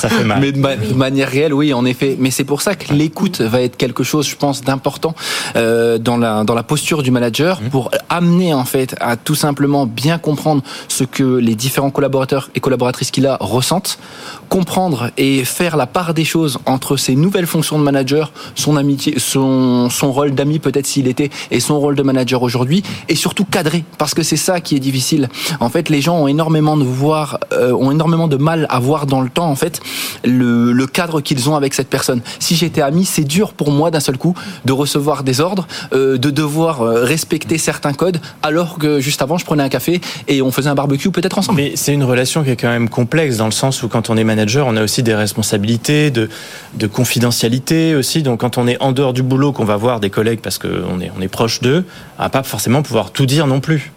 Ça 0.00 0.08
fait 0.08 0.24
mal. 0.24 0.40
Mais 0.40 0.52
de, 0.52 0.94
manière 0.94 1.28
réelle, 1.28 1.54
oui, 1.54 1.72
en 1.72 1.84
effet. 1.84 2.16
Mais 2.18 2.30
c'est 2.30 2.44
pour 2.44 2.62
ça 2.62 2.74
que 2.74 2.92
l'écoute 2.92 3.40
va 3.40 3.60
être 3.60 3.76
quelque 3.76 4.02
chose, 4.02 4.28
je 4.28 4.36
pense, 4.36 4.62
d'important 4.62 5.14
euh, 5.56 5.98
dans 5.98 6.16
la 6.16 6.44
dans 6.44 6.54
la 6.54 6.62
posture 6.62 7.02
du 7.02 7.10
manager 7.10 7.60
mm. 7.60 7.68
pour 7.70 7.90
amener 8.08 8.54
en 8.54 8.64
fait 8.64 8.94
à 9.00 9.16
tout 9.16 9.34
simplement 9.34 9.86
bien 9.86 10.18
comprendre 10.18 10.62
ce 10.88 11.04
que 11.04 11.22
les 11.22 11.54
différents 11.54 11.90
collaborateurs 11.90 12.50
et 12.54 12.60
collaboratrices 12.60 13.10
qu'il 13.10 13.26
a 13.26 13.36
ressentent 13.40 13.98
comprendre 14.48 15.10
et 15.16 15.44
faire 15.44 15.76
la 15.76 15.86
part 15.86 16.14
des 16.14 16.24
choses 16.24 16.58
entre 16.66 16.96
ses 16.96 17.16
nouvelles 17.16 17.46
fonctions 17.46 17.78
de 17.78 17.84
manager, 17.84 18.32
son 18.54 18.76
amitié, 18.76 19.18
son, 19.18 19.88
son 19.90 20.12
rôle 20.12 20.34
d'ami 20.34 20.58
peut-être 20.58 20.86
s'il 20.86 21.08
était, 21.08 21.30
et 21.50 21.60
son 21.60 21.78
rôle 21.80 21.96
de 21.96 22.02
manager 22.02 22.42
aujourd'hui, 22.42 22.82
et 23.08 23.14
surtout 23.14 23.44
cadrer, 23.44 23.84
parce 23.98 24.14
que 24.14 24.22
c'est 24.22 24.36
ça 24.36 24.60
qui 24.60 24.76
est 24.76 24.80
difficile. 24.80 25.28
En 25.60 25.68
fait, 25.68 25.88
les 25.88 26.00
gens 26.00 26.16
ont 26.18 26.28
énormément 26.28 26.76
de 26.76 26.84
voir, 26.84 27.38
euh, 27.52 27.72
ont 27.72 27.90
énormément 27.90 28.28
de 28.28 28.36
mal 28.36 28.66
à 28.70 28.78
voir 28.78 29.06
dans 29.06 29.20
le 29.20 29.28
temps, 29.28 29.50
en 29.50 29.56
fait, 29.56 29.80
le, 30.24 30.72
le 30.72 30.86
cadre 30.86 31.20
qu'ils 31.20 31.48
ont 31.48 31.56
avec 31.56 31.74
cette 31.74 31.88
personne. 31.88 32.20
Si 32.38 32.56
j'étais 32.56 32.82
ami, 32.82 33.04
c'est 33.04 33.24
dur 33.24 33.52
pour 33.52 33.70
moi 33.70 33.90
d'un 33.90 34.00
seul 34.00 34.18
coup 34.18 34.34
de 34.64 34.72
recevoir 34.72 35.24
des 35.24 35.40
ordres, 35.40 35.66
euh, 35.92 36.18
de 36.18 36.30
devoir 36.30 36.82
euh, 36.82 37.04
respecter 37.04 37.58
certains 37.58 37.92
codes, 37.92 38.20
alors 38.42 38.78
que 38.78 39.00
juste 39.00 39.22
avant, 39.22 39.38
je 39.38 39.44
prenais 39.44 39.62
un 39.62 39.68
café 39.68 40.00
et 40.28 40.42
on 40.42 40.50
faisait 40.50 40.70
un 40.70 40.74
barbecue 40.74 41.10
peut-être 41.10 41.38
ensemble. 41.38 41.56
Mais 41.56 41.72
c'est 41.76 41.92
une 41.92 42.04
relation 42.04 42.44
qui 42.44 42.50
est 42.50 42.56
quand 42.56 42.68
même 42.68 42.88
complexe 42.88 43.36
dans 43.36 43.46
le 43.46 43.52
sens 43.52 43.82
où 43.82 43.88
quand 43.88 44.10
on 44.10 44.16
est 44.16 44.24
manager, 44.24 44.33
on 44.38 44.76
a 44.76 44.82
aussi 44.82 45.02
des 45.02 45.14
responsabilités 45.14 46.10
de, 46.10 46.28
de 46.74 46.86
confidentialité 46.86 47.94
aussi. 47.94 48.22
Donc 48.22 48.40
quand 48.40 48.58
on 48.58 48.66
est 48.66 48.80
en 48.80 48.92
dehors 48.92 49.12
du 49.12 49.22
boulot, 49.22 49.52
qu'on 49.52 49.64
va 49.64 49.76
voir 49.76 50.00
des 50.00 50.10
collègues 50.10 50.40
parce 50.40 50.58
qu'on 50.58 51.00
est, 51.00 51.10
on 51.16 51.20
est 51.20 51.28
proche 51.28 51.60
d'eux, 51.60 51.84
à 52.18 52.28
pas 52.28 52.42
forcément 52.42 52.82
pouvoir 52.82 53.10
tout 53.10 53.26
dire 53.26 53.46
non 53.46 53.60
plus. 53.60 53.92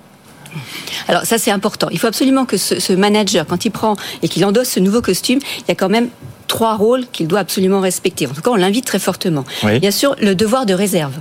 Alors 1.07 1.23
ça 1.23 1.37
c'est 1.37 1.51
important. 1.51 1.87
Il 1.91 1.99
faut 1.99 2.07
absolument 2.07 2.45
que 2.45 2.57
ce, 2.57 2.79
ce 2.79 2.93
manager, 2.93 3.45
quand 3.45 3.65
il 3.65 3.71
prend 3.71 3.95
et 4.21 4.27
qu'il 4.27 4.43
endosse 4.45 4.69
ce 4.69 4.79
nouveau 4.79 5.01
costume, 5.01 5.39
il 5.59 5.65
y 5.67 5.71
a 5.71 5.75
quand 5.75 5.89
même 5.89 6.09
trois 6.47 6.75
rôles 6.75 7.05
qu'il 7.11 7.27
doit 7.27 7.39
absolument 7.39 7.81
respecter. 7.81 8.25
En 8.25 8.33
tout 8.33 8.41
cas, 8.41 8.51
on 8.51 8.55
l'invite 8.55 8.85
très 8.85 8.99
fortement. 8.99 9.43
Oui. 9.63 9.79
Bien 9.79 9.91
sûr, 9.91 10.15
le 10.21 10.33
devoir 10.33 10.65
de 10.65 10.73
réserve, 10.73 11.13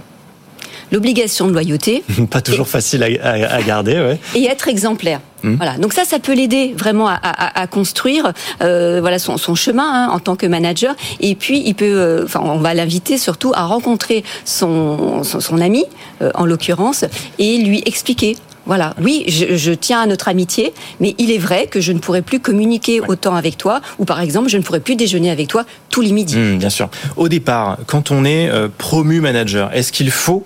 l'obligation 0.92 1.46
de 1.48 1.52
loyauté 1.52 2.02
pas 2.30 2.40
toujours 2.40 2.68
facile 2.68 3.02
à, 3.02 3.06
à- 3.30 3.54
à 3.56 3.62
garder, 3.62 3.94
ouais. 3.94 4.18
et 4.34 4.44
être 4.46 4.68
exemplaire. 4.68 5.20
Mhm. 5.42 5.56
Voilà. 5.56 5.76
Donc 5.78 5.92
ça, 5.92 6.04
ça 6.04 6.18
peut 6.18 6.32
l'aider 6.34 6.74
vraiment 6.76 7.08
à, 7.08 7.14
à- 7.22 7.60
à 7.60 7.66
construire 7.66 8.32
euh, 8.62 8.98
voilà 9.00 9.18
son, 9.18 9.36
son 9.36 9.54
chemin 9.54 9.84
hein, 10.06 10.08
en 10.12 10.18
tant 10.18 10.34
que 10.36 10.46
manager. 10.46 10.94
Et 11.20 11.34
puis 11.34 11.62
il 11.64 11.74
peut, 11.74 11.84
euh, 11.84 12.24
enfin, 12.24 12.40
on 12.42 12.58
va 12.58 12.72
l'inviter 12.74 13.18
surtout 13.18 13.52
à 13.54 13.64
rencontrer 13.66 14.24
son 14.44 15.22
son, 15.22 15.40
son 15.40 15.60
ami, 15.60 15.84
euh, 16.22 16.30
en 16.34 16.46
l'occurrence, 16.46 17.04
et 17.38 17.58
lui 17.58 17.82
expliquer. 17.86 18.36
Voilà, 18.68 18.94
oui, 19.00 19.22
je, 19.28 19.54
je 19.56 19.70
tiens 19.72 20.00
à 20.00 20.06
notre 20.06 20.26
amitié, 20.26 20.72
mais 20.98 21.14
il 21.18 21.30
est 21.30 21.38
vrai 21.38 21.68
que 21.68 21.80
je 21.80 21.92
ne 21.92 22.00
pourrai 22.00 22.20
plus 22.20 22.40
communiquer 22.40 23.00
autant 23.00 23.36
avec 23.36 23.56
toi, 23.56 23.80
ou 24.00 24.04
par 24.04 24.20
exemple, 24.20 24.48
je 24.48 24.56
ne 24.56 24.62
pourrai 24.62 24.80
plus 24.80 24.96
déjeuner 24.96 25.30
avec 25.30 25.46
toi 25.46 25.64
tous 25.88 26.00
les 26.00 26.10
midis. 26.10 26.34
Hum, 26.36 26.58
bien 26.58 26.68
sûr. 26.70 26.88
Au 27.16 27.28
départ, 27.28 27.78
quand 27.86 28.10
on 28.10 28.24
est 28.24 28.48
euh, 28.48 28.66
promu 28.76 29.20
manager, 29.20 29.70
est-ce 29.72 29.92
qu'il 29.92 30.10
faut 30.10 30.44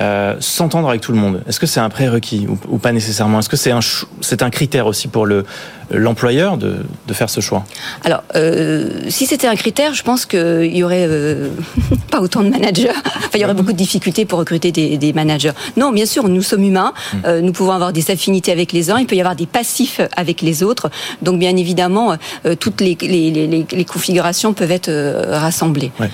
euh, 0.00 0.34
s'entendre 0.40 0.88
avec 0.88 1.00
tout 1.02 1.12
le 1.12 1.18
monde 1.18 1.42
Est-ce 1.46 1.60
que 1.60 1.66
c'est 1.66 1.80
un 1.80 1.90
prérequis 1.90 2.46
ou, 2.48 2.58
ou 2.68 2.78
pas 2.78 2.92
nécessairement? 2.92 3.38
Est-ce 3.40 3.48
que 3.50 3.56
c'est 3.56 3.72
un, 3.72 3.80
ch- 3.82 4.06
c'est 4.22 4.42
un 4.42 4.48
critère 4.50 4.86
aussi 4.86 5.06
pour 5.08 5.26
le, 5.26 5.44
l'employeur 5.90 6.56
de, 6.56 6.76
de 7.06 7.12
faire 7.14 7.28
ce 7.28 7.40
choix? 7.40 7.64
Alors, 8.04 8.22
euh, 8.34 8.88
si 9.08 9.26
c'était 9.26 9.46
un 9.48 9.54
critère, 9.56 9.92
je 9.92 10.02
pense 10.02 10.24
qu'il 10.24 10.74
y 10.74 10.82
aurait 10.82 11.06
euh, 11.06 11.50
pas 12.10 12.20
autant 12.20 12.42
de 12.42 12.48
managers. 12.48 12.88
Enfin, 12.90 13.28
il 13.34 13.40
y 13.40 13.44
aurait 13.44 13.52
beaucoup 13.54 13.72
de 13.72 13.76
difficultés 13.76 14.24
pour 14.24 14.38
recruter 14.38 14.72
des, 14.72 14.96
des 14.96 15.12
managers. 15.12 15.52
Non, 15.76 15.92
bien 15.92 16.06
sûr, 16.06 16.26
nous 16.28 16.42
sommes 16.42 16.64
humains. 16.64 16.94
euh, 17.26 17.40
nous 17.42 17.52
pouvons 17.52 17.72
avoir 17.72 17.92
des 17.92 18.10
affinités 18.10 18.50
avec 18.52 18.72
les 18.72 18.90
uns. 18.90 18.98
Il 18.98 19.06
peut 19.06 19.16
y 19.16 19.20
avoir 19.20 19.36
des 19.36 19.46
passifs 19.46 20.00
avec 20.16 20.40
les 20.40 20.62
autres. 20.62 20.90
Donc, 21.20 21.38
bien 21.38 21.54
évidemment, 21.56 22.16
euh, 22.46 22.54
toutes 22.54 22.80
les, 22.80 22.96
les, 23.02 23.30
les, 23.30 23.46
les- 23.46 23.66
les 23.70 23.84
configurations 23.84 24.54
peuvent 24.54 24.70
être 24.70 24.88
euh, 24.88 25.38
rassemblées. 25.38 25.92
Ouais. 26.00 26.10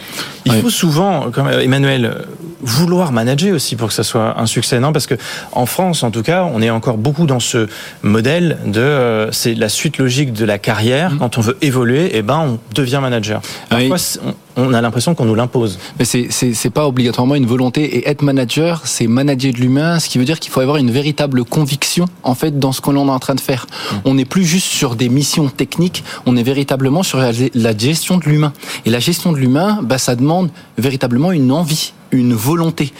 Il 0.46 0.52
Ouais. 0.52 0.60
faut 0.62 0.70
souvent, 0.70 1.30
comme 1.30 1.48
Emmanuel, 1.48 2.24
vouloir 2.60 3.12
manager 3.12 3.54
aussi 3.54 3.76
pour 3.76 3.88
que 3.88 3.94
ça 3.94 4.02
soit 4.02 4.38
un 4.38 4.46
succès, 4.46 4.80
non 4.80 4.92
Parce 4.92 5.06
que 5.06 5.14
en 5.52 5.66
France, 5.66 6.02
en 6.02 6.10
tout 6.10 6.22
cas, 6.22 6.44
on 6.52 6.60
est 6.62 6.70
encore 6.70 6.98
beaucoup 6.98 7.26
dans 7.26 7.40
ce 7.40 7.68
modèle 8.02 8.58
de 8.66 8.80
euh, 8.80 9.32
c'est 9.32 9.54
la 9.54 9.68
suite 9.68 9.98
logique 9.98 10.32
de 10.32 10.44
la 10.44 10.58
carrière. 10.58 11.12
Quand 11.18 11.38
on 11.38 11.40
veut 11.40 11.56
évoluer, 11.62 12.10
eh 12.14 12.22
ben 12.22 12.38
on 12.38 12.74
devient 12.74 12.98
manager. 13.00 13.40
Ah 13.70 13.76
oui. 13.78 13.90
On, 13.92 14.32
on 14.58 14.74
a 14.74 14.80
l'impression 14.80 15.14
qu'on 15.14 15.24
nous 15.24 15.34
l'impose. 15.34 15.78
Mais 15.98 16.04
c'est 16.04 16.70
pas 16.70 16.86
obligatoirement 16.86 17.36
une 17.36 17.46
volonté 17.46 17.84
et 17.96 18.08
être 18.08 18.22
manager, 18.22 18.82
c'est 18.84 19.06
manager 19.06 19.52
de 19.52 19.58
l'humain, 19.58 20.00
ce 20.00 20.08
qui 20.08 20.18
veut 20.18 20.24
dire 20.24 20.40
qu'il 20.40 20.50
faut 20.50 20.60
avoir 20.60 20.76
une 20.76 20.90
véritable 20.90 21.44
conviction 21.44 22.06
en 22.24 22.34
fait 22.34 22.58
dans 22.58 22.72
ce 22.72 22.80
qu'on 22.80 22.96
est 22.96 22.98
en 22.98 23.18
train 23.18 23.36
de 23.36 23.40
faire. 23.40 23.66
On 24.04 24.14
n'est 24.14 24.24
plus 24.24 24.44
juste 24.44 24.66
sur 24.66 24.96
des 24.96 25.08
missions 25.08 25.48
techniques, 25.48 26.02
on 26.26 26.36
est 26.36 26.42
véritablement 26.42 27.02
sur 27.02 27.18
la, 27.18 27.30
la 27.54 27.76
gestion 27.76 28.18
de 28.18 28.24
l'humain. 28.24 28.52
Et 28.84 28.90
la 28.90 28.98
gestion 28.98 29.32
de 29.32 29.38
l'humain, 29.38 29.78
bah 29.82 29.98
ça 29.98 30.16
demande 30.16 30.50
véritablement 30.76 31.32
une 31.32 31.52
envie, 31.52 31.92
une 32.10 32.34
volonté 32.34 32.92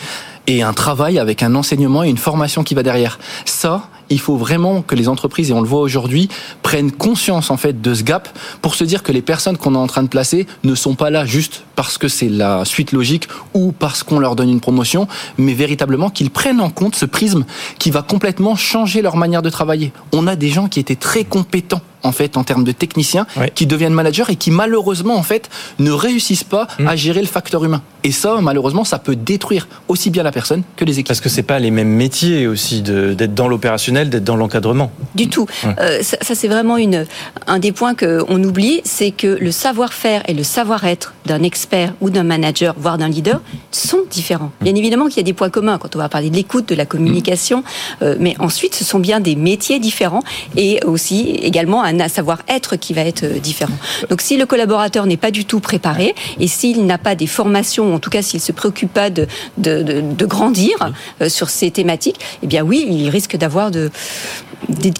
et 0.46 0.62
un 0.62 0.72
travail 0.72 1.18
avec 1.18 1.42
un 1.42 1.54
enseignement 1.54 2.04
et 2.04 2.08
une 2.08 2.18
formation 2.18 2.64
qui 2.64 2.74
va 2.74 2.82
derrière. 2.82 3.18
Ça, 3.44 3.88
il 4.10 4.20
faut 4.20 4.36
vraiment 4.36 4.82
que 4.82 4.94
les 4.94 5.08
entreprises, 5.08 5.50
et 5.50 5.52
on 5.52 5.60
le 5.60 5.68
voit 5.68 5.80
aujourd'hui, 5.80 6.28
prennent 6.62 6.92
conscience 6.92 7.50
en 7.50 7.56
fait 7.56 7.80
de 7.80 7.94
ce 7.94 8.02
gap 8.02 8.28
pour 8.62 8.74
se 8.74 8.84
dire 8.84 9.02
que 9.02 9.12
les 9.12 9.22
personnes 9.22 9.56
qu'on 9.56 9.74
est 9.74 9.78
en 9.78 9.86
train 9.86 10.02
de 10.02 10.08
placer 10.08 10.46
ne 10.64 10.74
sont 10.74 10.94
pas 10.94 11.10
là 11.10 11.24
juste 11.24 11.64
parce 11.76 11.98
que 11.98 12.08
c'est 12.08 12.28
la 12.28 12.64
suite 12.64 12.92
logique 12.92 13.28
ou 13.54 13.72
parce 13.72 14.02
qu'on 14.02 14.18
leur 14.18 14.36
donne 14.36 14.50
une 14.50 14.60
promotion, 14.60 15.08
mais 15.36 15.54
véritablement 15.54 16.10
qu'ils 16.10 16.30
prennent 16.30 16.60
en 16.60 16.70
compte 16.70 16.96
ce 16.96 17.04
prisme 17.04 17.44
qui 17.78 17.90
va 17.90 18.02
complètement 18.02 18.56
changer 18.56 19.02
leur 19.02 19.16
manière 19.16 19.42
de 19.42 19.50
travailler. 19.50 19.92
On 20.12 20.26
a 20.26 20.36
des 20.36 20.48
gens 20.48 20.68
qui 20.68 20.80
étaient 20.80 20.96
très 20.96 21.24
compétents 21.24 21.82
en 22.02 22.12
fait 22.12 22.36
en 22.36 22.44
termes 22.44 22.64
de 22.64 22.72
techniciens 22.72 23.26
Ouais. 23.36 23.50
qui 23.54 23.66
deviennent 23.66 23.92
managers 23.94 24.24
et 24.28 24.36
qui 24.36 24.50
malheureusement 24.50 25.16
en 25.16 25.22
fait 25.22 25.48
ne 25.78 25.90
réussissent 25.90 26.44
pas 26.44 26.66
Mm. 26.78 26.86
à 26.88 26.96
gérer 26.96 27.20
le 27.20 27.26
facteur 27.26 27.64
humain. 27.64 27.82
Et 28.04 28.12
ça 28.12 28.36
malheureusement 28.40 28.84
ça 28.84 28.98
peut 28.98 29.16
détruire 29.16 29.68
aussi 29.88 30.10
bien 30.10 30.22
la 30.22 30.32
personne 30.32 30.62
que 30.76 30.84
les 30.84 30.92
équipes. 30.98 31.08
Parce 31.08 31.20
que 31.20 31.28
c'est 31.28 31.42
pas 31.42 31.58
les 31.58 31.70
mêmes 31.70 31.88
métiers 31.88 32.46
aussi 32.46 32.82
d'être 32.82 33.34
dans 33.34 33.48
l'opérationnel, 33.48 34.10
d'être 34.10 34.24
dans 34.24 34.36
l'encadrement. 34.36 34.90
Du 35.14 35.28
tout. 35.28 35.46
Ouais. 35.64 35.74
Euh, 35.80 36.02
ça, 36.02 36.16
ça, 36.20 36.34
c'est 36.34 36.48
vraiment 36.48 36.76
une, 36.76 37.06
un 37.46 37.58
des 37.58 37.72
points 37.72 37.94
qu'on 37.94 38.42
oublie, 38.44 38.80
c'est 38.84 39.10
que 39.10 39.26
le 39.40 39.50
savoir-faire 39.50 40.22
et 40.28 40.34
le 40.34 40.42
savoir-être 40.44 41.14
d'un 41.26 41.42
expert 41.42 41.92
ou 42.00 42.10
d'un 42.10 42.22
manager, 42.24 42.74
voire 42.78 42.98
d'un 42.98 43.08
leader, 43.08 43.40
sont 43.72 44.00
différents. 44.10 44.52
Bien 44.60 44.74
évidemment 44.74 45.06
qu'il 45.06 45.16
y 45.18 45.20
a 45.20 45.24
des 45.24 45.32
points 45.32 45.50
communs 45.50 45.78
quand 45.78 45.94
on 45.96 45.98
va 45.98 46.08
parler 46.08 46.30
de 46.30 46.36
l'écoute, 46.36 46.68
de 46.68 46.74
la 46.74 46.86
communication, 46.86 47.64
euh, 48.02 48.14
mais 48.18 48.34
ensuite 48.38 48.74
ce 48.74 48.84
sont 48.84 48.98
bien 49.00 49.20
des 49.20 49.34
métiers 49.36 49.78
différents 49.80 50.22
et 50.56 50.80
aussi 50.84 51.30
également 51.30 51.82
un 51.88 52.08
savoir-être 52.08 52.76
qui 52.76 52.94
va 52.94 53.02
être 53.02 53.24
euh, 53.24 53.38
différent. 53.38 53.76
Donc 54.10 54.20
si 54.20 54.36
le 54.36 54.46
collaborateur 54.46 55.06
n'est 55.06 55.16
pas 55.16 55.30
du 55.30 55.44
tout 55.44 55.60
préparé 55.60 56.14
et 56.38 56.48
s'il 56.48 56.86
n'a 56.86 56.98
pas 56.98 57.14
des 57.14 57.26
formations, 57.26 57.94
en 57.94 57.98
tout 57.98 58.10
cas 58.10 58.22
s'il 58.22 58.40
se 58.40 58.52
préoccupe 58.52 58.92
pas 58.92 59.10
de, 59.10 59.26
de, 59.56 60.26
grandir 60.26 60.92
euh, 61.20 61.28
sur 61.28 61.50
ces 61.50 61.70
thématiques, 61.70 62.20
eh 62.42 62.46
bien 62.46 62.62
oui, 62.62 62.86
il 62.88 63.08
risque 63.08 63.36
d'avoir 63.36 63.70
de, 63.70 63.90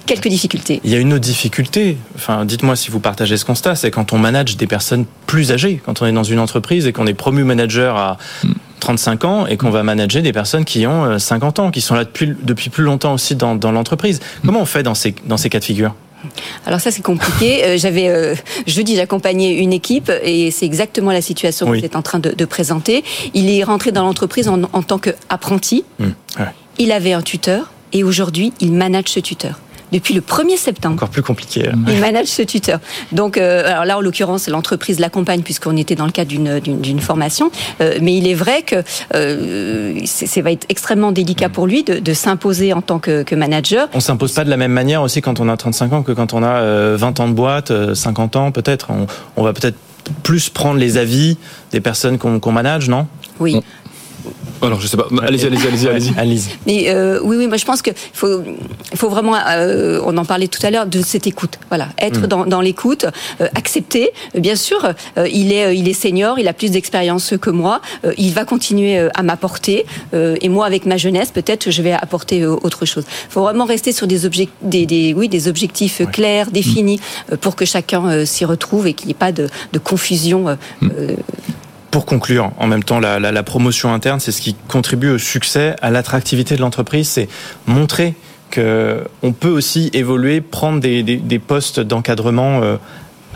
quelques 0.06 0.28
difficultés. 0.28 0.80
Il 0.84 0.90
y 0.90 0.94
a 0.94 0.98
une 0.98 1.12
autre 1.12 1.24
difficulté, 1.24 1.96
enfin 2.14 2.44
dites-moi 2.44 2.76
si 2.76 2.90
vous 2.90 3.00
partagez 3.00 3.36
ce 3.36 3.44
constat, 3.44 3.74
c'est 3.74 3.90
quand 3.90 4.12
on 4.12 4.18
manage 4.18 4.56
des 4.56 4.66
personnes 4.66 5.04
plus 5.26 5.52
âgées, 5.52 5.80
quand 5.84 6.02
on 6.02 6.06
est 6.06 6.12
dans 6.12 6.24
une 6.24 6.38
entreprise 6.38 6.86
et 6.86 6.92
qu'on 6.92 7.06
est 7.06 7.14
promu 7.14 7.44
manager 7.44 7.96
à 7.96 8.18
35 8.80 9.24
ans 9.24 9.46
et 9.46 9.56
qu'on 9.56 9.70
va 9.70 9.82
manager 9.82 10.22
des 10.22 10.32
personnes 10.32 10.64
qui 10.64 10.86
ont 10.86 11.04
euh, 11.04 11.18
50 11.18 11.58
ans, 11.58 11.70
qui 11.70 11.80
sont 11.80 11.94
là 11.94 12.04
depuis, 12.04 12.34
depuis 12.42 12.70
plus 12.70 12.84
longtemps 12.84 13.14
aussi 13.14 13.36
dans, 13.36 13.54
dans 13.54 13.72
l'entreprise. 13.72 14.20
Comment 14.44 14.60
on 14.60 14.66
fait 14.66 14.82
dans 14.82 14.94
ces, 14.94 15.14
dans 15.26 15.36
ces 15.36 15.50
cas 15.50 15.58
de 15.58 15.64
figure? 15.64 15.94
Alors 16.66 16.80
ça 16.80 16.90
c'est 16.90 17.02
compliqué. 17.02 17.64
Euh, 17.64 17.78
J'avais 17.78 18.08
euh, 18.08 18.34
jeudi 18.66 18.96
j'accompagnais 18.96 19.54
une 19.54 19.72
équipe 19.72 20.10
et 20.22 20.50
c'est 20.50 20.66
exactement 20.66 21.12
la 21.12 21.22
situation 21.22 21.66
Oui. 21.66 21.76
que 21.76 21.80
vous 21.80 21.86
êtes 21.86 21.96
en 21.96 22.02
train 22.02 22.18
de, 22.18 22.30
de 22.32 22.44
présenter. 22.44 23.04
Il 23.34 23.48
est 23.50 23.62
rentré 23.64 23.92
dans 23.92 24.04
l'entreprise 24.04 24.48
en, 24.48 24.62
en 24.72 24.82
tant 24.82 24.98
qu'apprenti. 24.98 25.84
Hum, 26.00 26.14
ouais. 26.38 26.46
Il 26.78 26.92
avait 26.92 27.12
un 27.12 27.22
tuteur 27.22 27.72
et 27.92 28.04
aujourd'hui 28.04 28.52
il 28.60 28.72
manage 28.72 29.06
ce 29.08 29.20
tuteur. 29.20 29.58
Depuis 29.92 30.14
le 30.14 30.20
1er 30.20 30.56
septembre. 30.56 30.94
Encore 30.94 31.08
plus 31.08 31.22
compliqué. 31.22 31.68
euh. 31.68 31.72
Il 31.88 31.98
manage 32.00 32.26
ce 32.26 32.42
tuteur. 32.42 32.78
Donc, 33.12 33.36
euh, 33.38 33.62
alors 33.70 33.84
là, 33.84 33.98
en 33.98 34.00
l'occurrence, 34.00 34.48
l'entreprise 34.48 34.98
l'accompagne 35.00 35.42
puisqu'on 35.42 35.76
était 35.76 35.94
dans 35.94 36.06
le 36.06 36.12
cadre 36.12 36.30
d'une- 36.30 37.00
formation. 37.00 37.50
Euh, 37.80 37.98
mais 38.02 38.16
il 38.16 38.26
est 38.28 38.34
vrai 38.34 38.62
que 38.62 38.82
euh, 39.14 39.98
c'est- 40.04 40.26
ça 40.26 40.42
va 40.42 40.52
être 40.52 40.66
extrêmement 40.68 41.12
délicat 41.12 41.48
pour 41.48 41.66
lui 41.66 41.84
de, 41.84 41.98
de 41.98 42.12
s'imposer 42.12 42.72
en 42.72 42.82
tant 42.82 42.98
que, 42.98 43.22
que 43.22 43.34
manager. 43.34 43.88
On 43.94 44.00
s'impose 44.00 44.32
pas 44.32 44.44
de 44.44 44.50
la 44.50 44.56
même 44.56 44.72
manière 44.72 45.02
aussi 45.02 45.20
quand 45.22 45.40
on 45.40 45.48
a 45.48 45.56
35 45.56 45.92
ans 45.92 46.02
que 46.02 46.12
quand 46.12 46.32
on 46.34 46.42
a 46.42 46.60
euh, 46.60 46.96
20 46.98 47.20
ans 47.20 47.28
de 47.28 47.34
boîte, 47.34 47.70
euh, 47.70 47.94
50 47.94 48.36
ans 48.36 48.50
peut-être. 48.52 48.88
On, 48.90 49.06
on 49.36 49.42
va 49.42 49.52
peut-être 49.52 49.76
plus 50.22 50.48
prendre 50.48 50.78
les 50.78 50.96
avis 50.96 51.36
des 51.72 51.80
personnes 51.80 52.18
qu'on 52.18 52.40
qu'on 52.40 52.52
manage, 52.52 52.88
non? 52.88 53.06
Oui. 53.40 53.60
Alors 54.60 54.80
je 54.80 54.88
sais 54.88 54.96
pas, 54.96 55.06
allez-y, 55.22 55.46
allez-y, 55.46 55.66
allez-y, 55.68 55.88
allez-y. 55.88 56.14
Allez-y. 56.18 56.48
Mais 56.66 56.88
euh, 56.88 57.20
oui, 57.22 57.36
oui, 57.36 57.46
moi 57.46 57.56
je 57.56 57.64
pense 57.64 57.80
qu'il 57.80 57.92
faut, 58.12 58.42
il 58.90 58.98
faut 58.98 59.08
vraiment, 59.08 59.36
euh, 59.48 60.00
on 60.04 60.16
en 60.16 60.24
parlait 60.24 60.48
tout 60.48 60.64
à 60.66 60.70
l'heure, 60.72 60.86
de 60.86 61.00
cette 61.00 61.28
écoute. 61.28 61.60
Voilà, 61.68 61.88
être 61.98 62.22
Mm. 62.22 62.26
dans, 62.26 62.44
dans 62.46 62.60
l'écoute, 62.60 63.06
euh, 63.40 63.46
accepter. 63.54 64.10
Euh, 64.34 64.40
Bien 64.40 64.56
sûr, 64.56 64.84
euh, 65.16 65.28
il 65.32 65.52
est, 65.52 65.66
euh, 65.66 65.72
il 65.72 65.88
est 65.88 65.92
senior, 65.92 66.40
il 66.40 66.48
a 66.48 66.52
plus 66.52 66.72
d'expérience 66.72 67.34
que 67.40 67.50
moi. 67.50 67.80
euh, 68.04 68.12
il 68.18 68.32
va 68.32 68.44
continuer 68.44 68.98
euh, 68.98 69.08
à 69.14 69.22
m'apporter. 69.22 69.86
euh, 70.12 70.34
et 70.40 70.48
moi, 70.48 70.66
avec 70.66 70.86
ma 70.86 70.96
jeunesse, 70.96 71.30
peut-être, 71.30 71.70
je 71.70 71.80
vais 71.82 71.92
apporter 71.92 72.42
euh, 72.42 72.56
autre 72.62 72.84
chose. 72.84 73.04
Il 73.28 73.32
faut 73.32 73.42
vraiment 73.42 73.64
rester 73.64 73.92
sur 73.92 74.08
des 74.08 74.26
objectifs, 74.26 74.56
des, 74.62 74.86
des, 74.86 75.14
oui, 75.14 75.28
des 75.28 75.46
objectifs 75.46 76.00
Ouais. 76.00 76.06
clairs, 76.06 76.50
définis, 76.50 76.98
euh, 77.32 77.36
pour 77.36 77.54
que 77.54 77.64
chacun 77.64 78.04
euh, 78.08 78.24
s'y 78.24 78.44
retrouve 78.44 78.88
et 78.88 78.92
qu'il 78.94 79.06
n'y 79.06 79.12
ait 79.12 79.14
pas 79.14 79.30
de, 79.30 79.48
de 79.72 79.78
confusion. 79.78 80.48
euh, 80.48 80.56
euh, 80.82 81.14
Pour 81.98 82.06
conclure, 82.06 82.52
en 82.58 82.68
même 82.68 82.84
temps, 82.84 83.00
la, 83.00 83.42
promotion 83.42 83.92
interne, 83.92 84.20
c'est 84.20 84.30
ce 84.30 84.40
qui 84.40 84.54
contribue 84.68 85.08
au 85.10 85.18
succès, 85.18 85.74
à 85.82 85.90
l'attractivité 85.90 86.54
de 86.54 86.60
l'entreprise, 86.60 87.08
c'est 87.08 87.28
montrer 87.66 88.14
que 88.52 89.02
on 89.24 89.32
peut 89.32 89.48
aussi 89.48 89.90
évoluer, 89.92 90.40
prendre 90.40 90.78
des, 90.78 91.02
des- 91.02 91.16
des 91.16 91.38
postes 91.40 91.80
d'encadrement 91.80 92.60
euh, 92.62 92.76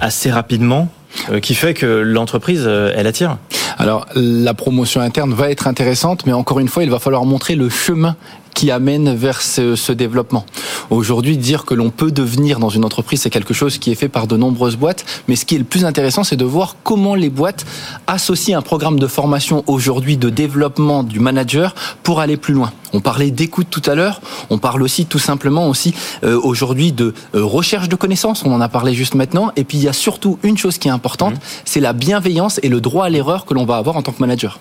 assez 0.01 0.31
rapidement 0.31 0.89
euh, 1.33 1.41
qui 1.41 1.57
fait 1.57 1.75
que 1.75 1.87
l'entreprise, 1.87 2.63
euh, 2.65 2.93
elle 2.97 3.09
attire. 3.09 3.37
Alors, 3.79 4.07
la 4.15 4.55
promotion 4.55 5.01
interne 5.01 5.35
va 5.35 5.51
être 5.51 5.67
intéressante, 5.67 6.25
mais 6.25 6.33
encore 6.33 6.61
une 6.61 6.69
fois, 6.69 6.85
il 6.85 6.91
va 6.91 7.01
falloir 7.01 7.25
montrer 7.25 7.57
le 7.57 7.69
chemin 7.69 8.15
qui 8.55 8.71
amène 8.71 9.15
vers 9.15 9.43
ce, 9.43 9.77
ce 9.77 9.93
développement. 9.93 10.45
Aujourd'hui, 10.91 11.37
dire 11.37 11.65
que 11.65 11.75
l'on 11.75 11.91
peut 11.91 12.11
devenir 12.11 12.59
dans 12.59 12.69
une 12.69 12.85
entreprise, 12.85 13.23
c'est 13.23 13.31
quelque 13.31 13.55
chose 13.55 13.79
qui 13.79 13.91
est 13.91 13.95
fait 13.95 14.09
par 14.09 14.27
de 14.27 14.37
nombreuses 14.37 14.77
boîtes, 14.77 15.05
mais 15.29 15.37
ce 15.37 15.45
qui 15.45 15.55
est 15.55 15.59
le 15.59 15.65
plus 15.65 15.85
intéressant, 15.85 16.25
c'est 16.25 16.37
de 16.37 16.45
voir 16.45 16.77
comment 16.83 17.15
les 17.15 17.31
boîtes 17.31 17.65
associent 18.07 18.59
un 18.59 18.63
programme 18.63 18.99
de 18.99 19.07
formation 19.07 19.65
aujourd'hui 19.67 20.17
de 20.17 20.31
développement 20.31 21.03
du 21.03 21.21
manager 21.21 21.75
pour 22.03 22.21
aller 22.21 22.37
plus 22.37 22.55
loin. 22.55 22.73
On 22.93 23.01
parlait 23.01 23.31
d'écoute 23.31 23.69
tout 23.71 23.83
à 23.87 23.95
l'heure, 23.95 24.21
on 24.51 24.59
parle 24.59 24.83
aussi 24.83 25.07
tout 25.07 25.19
simplement 25.19 25.69
aussi 25.69 25.95
euh, 26.25 26.39
aujourd'hui 26.43 26.93
de 26.93 27.15
euh, 27.35 27.45
recherche 27.45 27.89
de 27.89 27.97
connaissances, 27.97 28.45
on 28.45 28.53
en 28.53 28.61
a 28.61 28.69
parlé 28.69 28.95
juste 28.95 29.15
maintenant, 29.15 29.51
et 29.57 29.65
puis 29.65 29.79
il 29.79 29.85
y 29.85 29.89
a 29.89 29.93
surtout 29.93 30.39
une 30.43 30.59
chose 30.59 30.79
qui 30.79 30.89
est 30.89 30.93
importante, 30.93 31.35
mmh. 31.35 31.41
c'est 31.65 31.81
la 31.81 31.93
bienveillance 31.93 32.61
et 32.63 32.69
le 32.69 32.81
droit 32.81 33.07
à 33.07 33.09
l'erreur 33.09 33.47
que 33.47 33.55
l'on 33.55 33.65
va 33.65 33.77
avoir 33.77 33.97
en 33.97 34.03
tant 34.03 34.13
que 34.13 34.21
manager. 34.21 34.61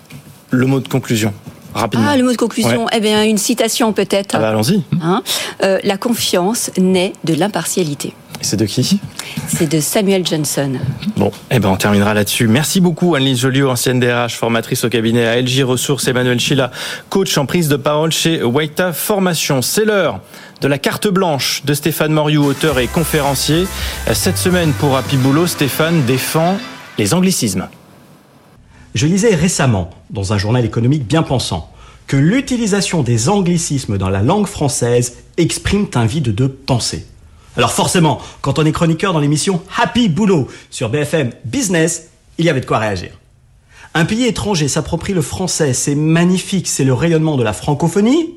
Le 0.50 0.66
mot 0.66 0.80
de 0.80 0.88
conclusion. 0.88 1.32
Rapidement. 1.74 2.06
Ah, 2.08 2.16
le 2.16 2.24
mot 2.24 2.32
de 2.32 2.36
conclusion. 2.36 2.86
Eh 2.92 3.00
bien, 3.00 3.22
une 3.24 3.38
citation 3.38 3.92
peut-être. 3.92 4.34
Ah 4.34 4.40
bah, 4.40 4.48
allons-y. 4.50 4.82
Hein 5.02 5.22
euh, 5.62 5.78
la 5.84 5.96
confiance 5.96 6.70
naît 6.78 7.12
de 7.24 7.34
l'impartialité. 7.34 8.14
C'est 8.42 8.56
de 8.56 8.64
qui? 8.64 8.98
C'est 9.46 9.70
de 9.70 9.80
Samuel 9.80 10.26
Johnson. 10.26 10.72
Bon, 11.16 11.30
eh 11.50 11.60
ben 11.60 11.68
on 11.68 11.76
terminera 11.76 12.12
là-dessus. 12.12 12.48
Merci 12.48 12.80
beaucoup 12.80 13.14
Anne-Lise 13.14 13.38
Joliot, 13.38 13.70
ancienne 13.70 14.00
DRH, 14.00 14.34
formatrice 14.34 14.82
au 14.84 14.88
cabinet 14.88 15.24
à 15.26 15.40
LG 15.40 15.62
Ressources, 15.64 16.08
Emmanuel 16.08 16.40
Chila, 16.40 16.72
coach 17.08 17.38
en 17.38 17.46
prise 17.46 17.68
de 17.68 17.76
parole 17.76 18.10
chez 18.10 18.42
Waita 18.42 18.92
Formation. 18.92 19.62
C'est 19.62 19.84
l'heure 19.84 20.20
de 20.60 20.66
la 20.66 20.78
carte 20.78 21.06
blanche 21.06 21.62
de 21.64 21.72
Stéphane 21.72 22.12
Moriou, 22.12 22.44
auteur 22.44 22.80
et 22.80 22.88
conférencier. 22.88 23.66
Cette 24.12 24.38
semaine 24.38 24.72
pour 24.72 24.96
Happy 24.96 25.16
Boulot, 25.16 25.46
Stéphane 25.46 26.02
défend 26.04 26.56
les 26.98 27.14
anglicismes. 27.14 27.68
Je 28.94 29.06
lisais 29.06 29.34
récemment, 29.34 29.90
dans 30.10 30.34
un 30.34 30.38
journal 30.38 30.64
économique 30.64 31.06
bien 31.06 31.22
pensant, 31.22 31.70
que 32.06 32.16
l'utilisation 32.16 33.02
des 33.02 33.30
anglicismes 33.30 33.96
dans 33.96 34.10
la 34.10 34.22
langue 34.22 34.46
française 34.46 35.16
exprime 35.38 35.86
un 35.94 36.04
vide 36.04 36.34
de 36.34 36.46
pensée. 36.46 37.06
Alors 37.56 37.72
forcément, 37.72 38.20
quand 38.42 38.58
on 38.58 38.66
est 38.66 38.72
chroniqueur 38.72 39.14
dans 39.14 39.20
l'émission 39.20 39.62
Happy 39.78 40.08
Boulot 40.08 40.48
sur 40.70 40.90
BFM 40.90 41.30
Business, 41.44 42.10
il 42.36 42.44
y 42.44 42.50
avait 42.50 42.60
de 42.60 42.66
quoi 42.66 42.78
réagir. 42.78 43.10
Un 43.94 44.04
pays 44.04 44.24
étranger 44.24 44.68
s'approprie 44.68 45.14
le 45.14 45.22
français, 45.22 45.72
c'est 45.72 45.94
magnifique, 45.94 46.68
c'est 46.68 46.84
le 46.84 46.94
rayonnement 46.94 47.36
de 47.36 47.42
la 47.42 47.52
francophonie. 47.52 48.34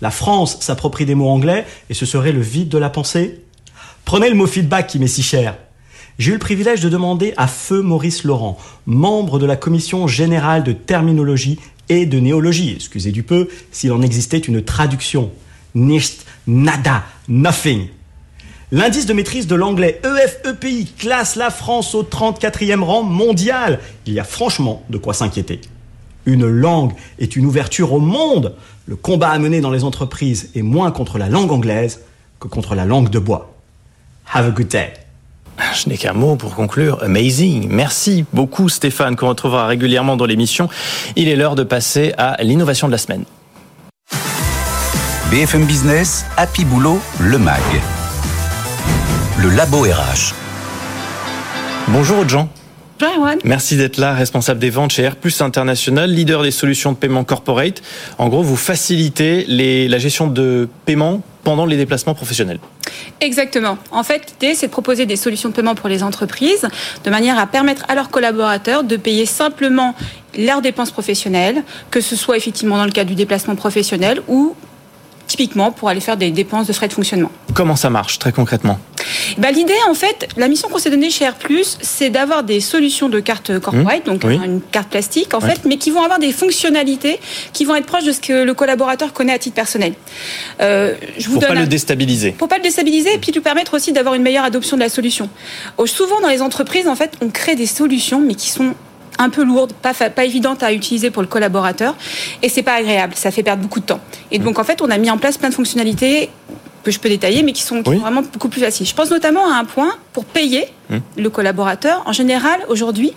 La 0.00 0.10
France 0.10 0.58
s'approprie 0.60 1.06
des 1.06 1.14
mots 1.16 1.28
anglais 1.28 1.66
et 1.90 1.94
ce 1.94 2.06
serait 2.06 2.32
le 2.32 2.40
vide 2.40 2.68
de 2.68 2.78
la 2.78 2.90
pensée. 2.90 3.42
Prenez 4.04 4.28
le 4.28 4.36
mot 4.36 4.46
feedback 4.46 4.86
qui 4.86 4.98
m'est 5.00 5.08
si 5.08 5.22
cher 5.22 5.56
j'ai 6.18 6.30
eu 6.30 6.34
le 6.34 6.40
privilège 6.40 6.80
de 6.80 6.88
demander 6.88 7.32
à 7.36 7.46
feu 7.46 7.80
Maurice 7.80 8.24
Laurent, 8.24 8.58
membre 8.86 9.38
de 9.38 9.46
la 9.46 9.56
commission 9.56 10.08
générale 10.08 10.64
de 10.64 10.72
terminologie 10.72 11.60
et 11.88 12.06
de 12.06 12.18
néologie, 12.18 12.72
excusez 12.74 13.12
du 13.12 13.22
peu, 13.22 13.48
s'il 13.70 13.92
en 13.92 14.02
existait 14.02 14.38
une 14.38 14.62
traduction. 14.62 15.30
Nicht, 15.76 16.26
nada, 16.46 17.04
nothing. 17.28 17.86
L'indice 18.72 19.06
de 19.06 19.12
maîtrise 19.12 19.46
de 19.46 19.54
l'anglais 19.54 20.00
EFEPI 20.02 20.92
classe 20.98 21.36
la 21.36 21.50
France 21.50 21.94
au 21.94 22.02
34e 22.02 22.82
rang 22.82 23.04
mondial. 23.04 23.78
Il 24.04 24.12
y 24.12 24.20
a 24.20 24.24
franchement 24.24 24.82
de 24.90 24.98
quoi 24.98 25.14
s'inquiéter. 25.14 25.60
Une 26.26 26.46
langue 26.46 26.92
est 27.18 27.36
une 27.36 27.46
ouverture 27.46 27.92
au 27.92 28.00
monde. 28.00 28.56
Le 28.86 28.96
combat 28.96 29.30
à 29.30 29.38
mener 29.38 29.60
dans 29.60 29.70
les 29.70 29.84
entreprises 29.84 30.50
est 30.54 30.62
moins 30.62 30.90
contre 30.90 31.16
la 31.16 31.28
langue 31.28 31.52
anglaise 31.52 32.00
que 32.40 32.48
contre 32.48 32.74
la 32.74 32.84
langue 32.84 33.08
de 33.08 33.18
bois. 33.18 33.54
Have 34.34 34.46
a 34.46 34.50
good 34.50 34.68
day. 34.68 34.92
Je 35.74 35.88
n'ai 35.88 35.96
qu'un 35.96 36.12
mot 36.12 36.36
pour 36.36 36.54
conclure. 36.54 37.02
Amazing. 37.02 37.68
Merci 37.70 38.24
beaucoup 38.32 38.68
Stéphane, 38.68 39.16
qu'on 39.16 39.28
retrouvera 39.28 39.66
régulièrement 39.66 40.16
dans 40.16 40.26
l'émission. 40.26 40.68
Il 41.16 41.28
est 41.28 41.36
l'heure 41.36 41.54
de 41.54 41.64
passer 41.64 42.14
à 42.18 42.42
l'innovation 42.42 42.86
de 42.86 42.92
la 42.92 42.98
semaine. 42.98 43.24
BFM 45.30 45.66
Business, 45.66 46.24
Happy 46.36 46.64
Boulot, 46.64 47.00
le 47.20 47.38
MAG. 47.38 47.62
Le 49.42 49.50
Labo 49.50 49.82
RH. 49.82 50.34
Bonjour 51.88 52.28
Jean. 52.28 52.48
Bonjour 53.00 53.28
Merci 53.44 53.76
d'être 53.76 53.96
là, 53.96 54.12
responsable 54.12 54.58
des 54.58 54.70
ventes 54.70 54.90
chez 54.90 55.02
Airplus 55.02 55.40
International, 55.40 56.10
leader 56.10 56.42
des 56.42 56.50
solutions 56.50 56.92
de 56.92 56.96
paiement 56.96 57.22
corporate. 57.22 57.80
En 58.18 58.28
gros, 58.28 58.42
vous 58.42 58.56
facilitez 58.56 59.44
les, 59.46 59.88
la 59.88 59.98
gestion 59.98 60.26
de 60.26 60.68
paiement 60.84 61.22
pendant 61.44 61.64
les 61.64 61.76
déplacements 61.76 62.14
professionnels. 62.14 62.58
Exactement. 63.20 63.78
En 63.92 64.02
fait, 64.02 64.32
l'idée, 64.32 64.54
c'est 64.54 64.66
de 64.66 64.72
proposer 64.72 65.06
des 65.06 65.16
solutions 65.16 65.48
de 65.48 65.54
paiement 65.54 65.74
pour 65.74 65.88
les 65.88 66.02
entreprises 66.02 66.68
de 67.04 67.10
manière 67.10 67.38
à 67.38 67.46
permettre 67.46 67.84
à 67.88 67.94
leurs 67.94 68.10
collaborateurs 68.10 68.82
de 68.82 68.96
payer 68.96 69.26
simplement 69.26 69.94
leurs 70.36 70.62
dépenses 70.62 70.90
professionnelles, 70.90 71.62
que 71.90 72.00
ce 72.00 72.16
soit 72.16 72.36
effectivement 72.36 72.76
dans 72.76 72.84
le 72.84 72.90
cas 72.90 73.04
du 73.04 73.14
déplacement 73.14 73.54
professionnel 73.54 74.22
ou 74.28 74.54
typiquement 75.28 75.70
pour 75.70 75.88
aller 75.88 76.00
faire 76.00 76.16
des 76.16 76.32
dépenses 76.32 76.66
de 76.66 76.72
frais 76.72 76.88
de 76.88 76.92
fonctionnement. 76.92 77.30
Comment 77.54 77.76
ça 77.76 77.90
marche 77.90 78.18
très 78.18 78.32
concrètement? 78.32 78.78
Bah, 79.36 79.50
L'idée, 79.52 79.74
en 79.88 79.94
fait, 79.94 80.28
la 80.36 80.48
mission 80.48 80.68
qu'on 80.68 80.78
s'est 80.78 80.90
donnée 80.90 81.10
chez 81.10 81.24
Air 81.24 81.36
c'est 81.80 82.10
d'avoir 82.10 82.42
des 82.42 82.60
solutions 82.60 83.08
de 83.08 83.20
carte 83.20 83.58
corporate, 83.60 84.06
mmh. 84.06 84.10
donc 84.10 84.24
une 84.24 84.60
carte 84.60 84.90
plastique, 84.90 85.34
en 85.34 85.40
fait, 85.40 85.60
mais 85.64 85.76
qui 85.76 85.90
vont 85.90 86.02
avoir 86.02 86.18
des 86.18 86.32
fonctionnalités 86.32 87.20
qui 87.52 87.64
vont 87.64 87.74
être 87.74 87.86
proches 87.86 88.04
de 88.04 88.12
ce 88.12 88.20
que 88.20 88.44
le 88.44 88.54
collaborateur 88.54 89.12
connaît 89.12 89.32
à 89.32 89.38
titre 89.38 89.54
personnel. 89.54 89.94
Euh, 90.60 90.94
je 91.18 91.26
vous 91.26 91.34
pour 91.34 91.42
donne 91.42 91.54
pas 91.54 91.60
le 91.60 91.66
déstabiliser. 91.66 92.32
Pour 92.32 92.48
pas 92.48 92.56
le 92.56 92.62
déstabiliser, 92.62 93.14
et 93.14 93.18
puis 93.18 93.32
lui 93.32 93.40
permettre 93.40 93.74
aussi 93.74 93.92
d'avoir 93.92 94.14
une 94.14 94.22
meilleure 94.22 94.44
adoption 94.44 94.76
de 94.76 94.82
la 94.82 94.88
solution. 94.88 95.28
Souvent, 95.84 96.20
dans 96.20 96.28
les 96.28 96.42
entreprises, 96.42 96.88
en 96.88 96.96
fait, 96.96 97.12
on 97.20 97.28
crée 97.28 97.54
des 97.54 97.66
solutions, 97.66 98.20
mais 98.20 98.34
qui 98.34 98.50
sont 98.50 98.74
un 99.18 99.30
peu 99.30 99.44
lourde, 99.44 99.72
pas, 99.72 99.92
pas 99.92 100.24
évidente 100.24 100.62
à 100.62 100.72
utiliser 100.72 101.10
pour 101.10 101.22
le 101.22 101.28
collaborateur, 101.28 101.94
et 102.42 102.48
c'est 102.48 102.62
pas 102.62 102.74
agréable, 102.74 103.14
ça 103.16 103.30
fait 103.30 103.42
perdre 103.42 103.62
beaucoup 103.62 103.80
de 103.80 103.86
temps. 103.86 104.00
Et 104.30 104.38
donc 104.38 104.58
en 104.58 104.64
fait, 104.64 104.80
on 104.80 104.90
a 104.90 104.98
mis 104.98 105.10
en 105.10 105.18
place 105.18 105.36
plein 105.38 105.48
de 105.48 105.54
fonctionnalités 105.54 106.30
que 106.84 106.90
je 106.90 106.98
peux 106.98 107.08
détailler, 107.08 107.42
mais 107.42 107.52
qui 107.52 107.62
sont, 107.62 107.82
vraiment 107.82 108.22
beaucoup 108.22 108.48
plus 108.48 108.60
faciles. 108.60 108.86
Je 108.86 108.94
pense 108.94 109.10
notamment 109.10 109.50
à 109.50 109.56
un 109.56 109.64
point 109.64 109.90
pour 110.12 110.24
payer 110.24 110.64
hum. 110.90 111.00
le 111.16 111.30
collaborateur. 111.30 112.02
En 112.06 112.12
général, 112.12 112.60
aujourd'hui, 112.68 113.12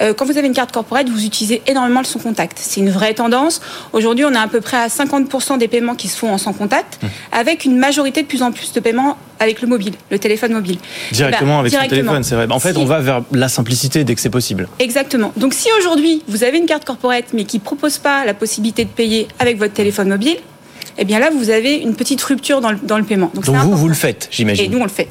euh, 0.00 0.14
quand 0.14 0.24
vous 0.24 0.38
avez 0.38 0.46
une 0.46 0.54
carte 0.54 0.72
corporate, 0.72 1.08
vous 1.08 1.24
utilisez 1.24 1.62
énormément 1.66 2.00
le 2.00 2.06
sans 2.06 2.18
contact. 2.18 2.58
C'est 2.60 2.80
une 2.80 2.90
vraie 2.90 3.14
tendance. 3.14 3.60
Aujourd'hui, 3.92 4.24
on 4.24 4.34
a 4.34 4.40
à 4.40 4.48
peu 4.48 4.60
près 4.60 4.76
à 4.76 4.88
50% 4.88 5.58
des 5.58 5.68
paiements 5.68 5.94
qui 5.94 6.08
se 6.08 6.18
font 6.18 6.32
en 6.32 6.38
sans 6.38 6.52
contact, 6.52 6.98
hum. 7.02 7.08
avec 7.32 7.64
une 7.64 7.76
majorité 7.76 8.22
de 8.22 8.26
plus 8.26 8.42
en 8.42 8.52
plus 8.52 8.72
de 8.72 8.80
paiements 8.80 9.16
avec 9.40 9.60
le 9.60 9.68
mobile, 9.68 9.94
le 10.10 10.18
téléphone 10.18 10.52
mobile. 10.52 10.78
Directement 11.12 11.54
bah, 11.54 11.60
avec 11.60 11.72
son 11.72 11.88
téléphone, 11.88 12.22
c'est 12.24 12.34
vrai. 12.34 12.46
En 12.50 12.58
fait, 12.58 12.76
on 12.76 12.84
va 12.84 13.00
vers 13.00 13.22
la 13.32 13.48
simplicité 13.48 14.04
dès 14.04 14.14
que 14.14 14.20
c'est 14.20 14.30
possible. 14.30 14.68
Exactement. 14.78 15.32
Donc, 15.36 15.54
si 15.54 15.68
aujourd'hui 15.78 16.22
vous 16.28 16.44
avez 16.44 16.58
une 16.58 16.66
carte 16.66 16.84
corporate 16.84 17.26
mais 17.32 17.44
qui 17.44 17.58
propose 17.58 17.98
pas 17.98 18.24
la 18.24 18.34
possibilité 18.34 18.84
de 18.84 18.90
payer 18.90 19.28
avec 19.38 19.58
votre 19.58 19.74
téléphone 19.74 20.08
mobile, 20.08 20.36
eh 20.98 21.04
bien 21.04 21.18
là, 21.18 21.30
vous 21.30 21.50
avez 21.50 21.76
une 21.76 21.94
petite 21.94 22.22
rupture 22.22 22.60
dans 22.60 22.72
le, 22.72 22.78
dans 22.82 22.98
le 22.98 23.04
paiement. 23.04 23.30
Donc, 23.34 23.44
vous, 23.44 23.76
vous 23.76 23.88
le 23.88 23.94
faites, 23.94 24.28
j'imagine. 24.30 24.64
Et 24.64 24.68
nous, 24.68 24.78
on 24.78 24.84
le 24.84 24.90
fait. 24.90 25.08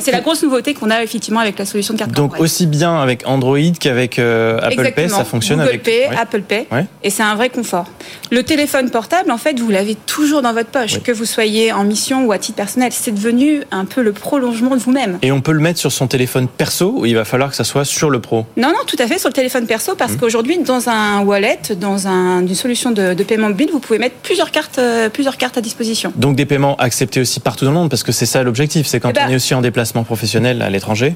C'est 0.00 0.12
la 0.12 0.20
grosse 0.20 0.42
nouveauté 0.42 0.74
qu'on 0.74 0.90
a 0.90 1.02
effectivement 1.02 1.40
avec 1.40 1.58
la 1.58 1.64
solution 1.64 1.94
de 1.94 1.98
carte 1.98 2.12
Donc 2.12 2.38
aussi 2.38 2.66
bien 2.66 3.00
avec 3.00 3.26
Android 3.26 3.58
qu'avec 3.78 4.18
euh, 4.18 4.58
Apple 4.62 4.92
Pay, 4.94 5.08
ça 5.08 5.24
fonctionne 5.24 5.58
Google 5.58 5.68
avec 5.70 5.82
Pay, 5.82 6.06
Apple 6.06 6.42
Pay, 6.42 6.66
et 7.02 7.10
c'est 7.10 7.22
un 7.22 7.34
vrai 7.34 7.48
confort. 7.48 7.86
Le 8.30 8.42
téléphone 8.42 8.90
portable, 8.90 9.30
en 9.30 9.38
fait, 9.38 9.58
vous 9.58 9.70
l'avez 9.70 9.94
toujours 9.94 10.42
dans 10.42 10.52
votre 10.52 10.70
poche, 10.70 11.00
que 11.02 11.12
vous 11.12 11.24
soyez 11.24 11.72
en 11.72 11.84
mission 11.84 12.26
ou 12.26 12.32
à 12.32 12.38
titre 12.38 12.56
personnel. 12.56 12.92
C'est 12.92 13.12
devenu 13.12 13.62
un 13.70 13.84
peu 13.84 14.02
le 14.02 14.12
prolongement 14.12 14.76
de 14.76 14.80
vous-même. 14.80 15.18
Et 15.22 15.32
on 15.32 15.40
peut 15.40 15.52
le 15.52 15.60
mettre 15.60 15.78
sur 15.78 15.92
son 15.92 16.06
téléphone 16.06 16.48
perso 16.48 16.94
ou 16.98 17.06
il 17.06 17.14
va 17.14 17.24
falloir 17.24 17.50
que 17.50 17.56
ça 17.56 17.64
soit 17.64 17.84
sur 17.84 18.10
le 18.10 18.20
pro? 18.20 18.46
Non, 18.56 18.68
non, 18.68 18.84
tout 18.86 18.96
à 18.98 19.06
fait 19.06 19.18
sur 19.18 19.28
le 19.28 19.34
téléphone 19.34 19.66
perso 19.66 19.94
parce 19.94 20.12
mmh. 20.12 20.16
qu'aujourd'hui, 20.18 20.58
dans 20.58 20.88
un 20.88 21.20
wallet, 21.20 21.60
dans 21.78 22.06
un, 22.06 22.40
une 22.40 22.54
solution 22.54 22.90
de, 22.90 23.14
de 23.14 23.22
paiement 23.24 23.48
mobile, 23.48 23.70
vous 23.72 23.80
pouvez 23.80 23.98
mettre 23.98 24.16
plusieurs 24.16 24.50
cartes, 24.50 24.78
euh, 24.78 25.08
plusieurs 25.30 25.36
cartes 25.36 25.58
à 25.58 25.60
disposition. 25.60 26.12
Donc 26.16 26.36
des 26.36 26.46
paiements 26.46 26.76
acceptés 26.76 27.20
aussi 27.20 27.40
partout 27.40 27.64
dans 27.64 27.70
le 27.70 27.76
monde, 27.76 27.90
parce 27.90 28.02
que 28.02 28.12
c'est 28.12 28.26
ça 28.26 28.42
l'objectif, 28.42 28.86
c'est 28.86 29.00
quand 29.00 29.10
eh 29.10 29.12
ben 29.12 29.26
on 29.28 29.30
est 29.30 29.36
aussi 29.36 29.54
en 29.54 29.60
déplacement 29.60 30.04
professionnel 30.04 30.62
à 30.62 30.70
l'étranger. 30.70 31.14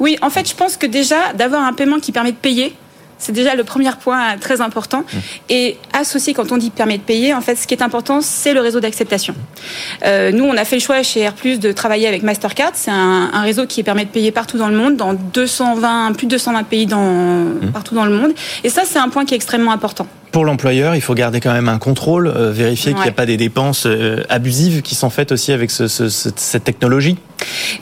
Oui, 0.00 0.16
en 0.22 0.30
fait, 0.30 0.48
je 0.48 0.54
pense 0.54 0.76
que 0.76 0.86
déjà, 0.86 1.32
d'avoir 1.34 1.62
un 1.62 1.72
paiement 1.72 1.98
qui 1.98 2.12
permet 2.12 2.30
de 2.30 2.36
payer, 2.36 2.74
c'est 3.18 3.32
déjà 3.32 3.54
le 3.54 3.64
premier 3.64 3.90
point 4.00 4.36
très 4.38 4.60
important. 4.60 5.00
Mmh. 5.00 5.16
Et 5.50 5.78
associé, 5.92 6.34
quand 6.34 6.52
on 6.52 6.56
dit 6.56 6.70
permet 6.70 6.98
de 6.98 7.02
payer, 7.02 7.34
en 7.34 7.40
fait, 7.40 7.56
ce 7.56 7.66
qui 7.66 7.74
est 7.74 7.82
important, 7.82 8.20
c'est 8.20 8.54
le 8.54 8.60
réseau 8.60 8.80
d'acceptation. 8.80 9.34
Euh, 10.04 10.30
nous, 10.32 10.44
on 10.44 10.56
a 10.56 10.64
fait 10.64 10.76
le 10.76 10.82
choix 10.82 11.02
chez 11.02 11.20
Air 11.20 11.34
de 11.60 11.72
travailler 11.72 12.08
avec 12.08 12.22
Mastercard. 12.22 12.72
C'est 12.74 12.90
un, 12.90 13.42
réseau 13.42 13.66
qui 13.66 13.82
permet 13.82 14.04
de 14.04 14.10
payer 14.10 14.32
partout 14.32 14.58
dans 14.58 14.68
le 14.68 14.76
monde, 14.76 14.96
dans 14.96 15.14
220, 15.14 16.12
plus 16.16 16.26
de 16.26 16.32
220 16.32 16.62
pays 16.64 16.86
dans, 16.86 17.00
mmh. 17.00 17.72
partout 17.72 17.94
dans 17.94 18.04
le 18.04 18.12
monde. 18.12 18.32
Et 18.64 18.68
ça, 18.68 18.82
c'est 18.84 18.98
un 18.98 19.08
point 19.08 19.24
qui 19.24 19.34
est 19.34 19.36
extrêmement 19.36 19.72
important. 19.72 20.06
Pour 20.32 20.44
l'employeur, 20.44 20.94
il 20.94 21.00
faut 21.00 21.14
garder 21.14 21.40
quand 21.40 21.52
même 21.52 21.68
un 21.68 21.78
contrôle, 21.78 22.28
euh, 22.28 22.52
vérifier 22.52 22.92
qu'il 22.92 23.02
n'y 23.02 23.08
a 23.08 23.12
pas 23.12 23.26
des 23.26 23.36
dépenses 23.38 23.86
euh, 23.86 24.24
abusives 24.28 24.82
qui 24.82 24.94
sont 24.94 25.10
faites 25.10 25.32
aussi 25.32 25.52
avec 25.52 25.70
ce, 25.70 25.88
cette 25.88 26.64
technologie. 26.64 27.16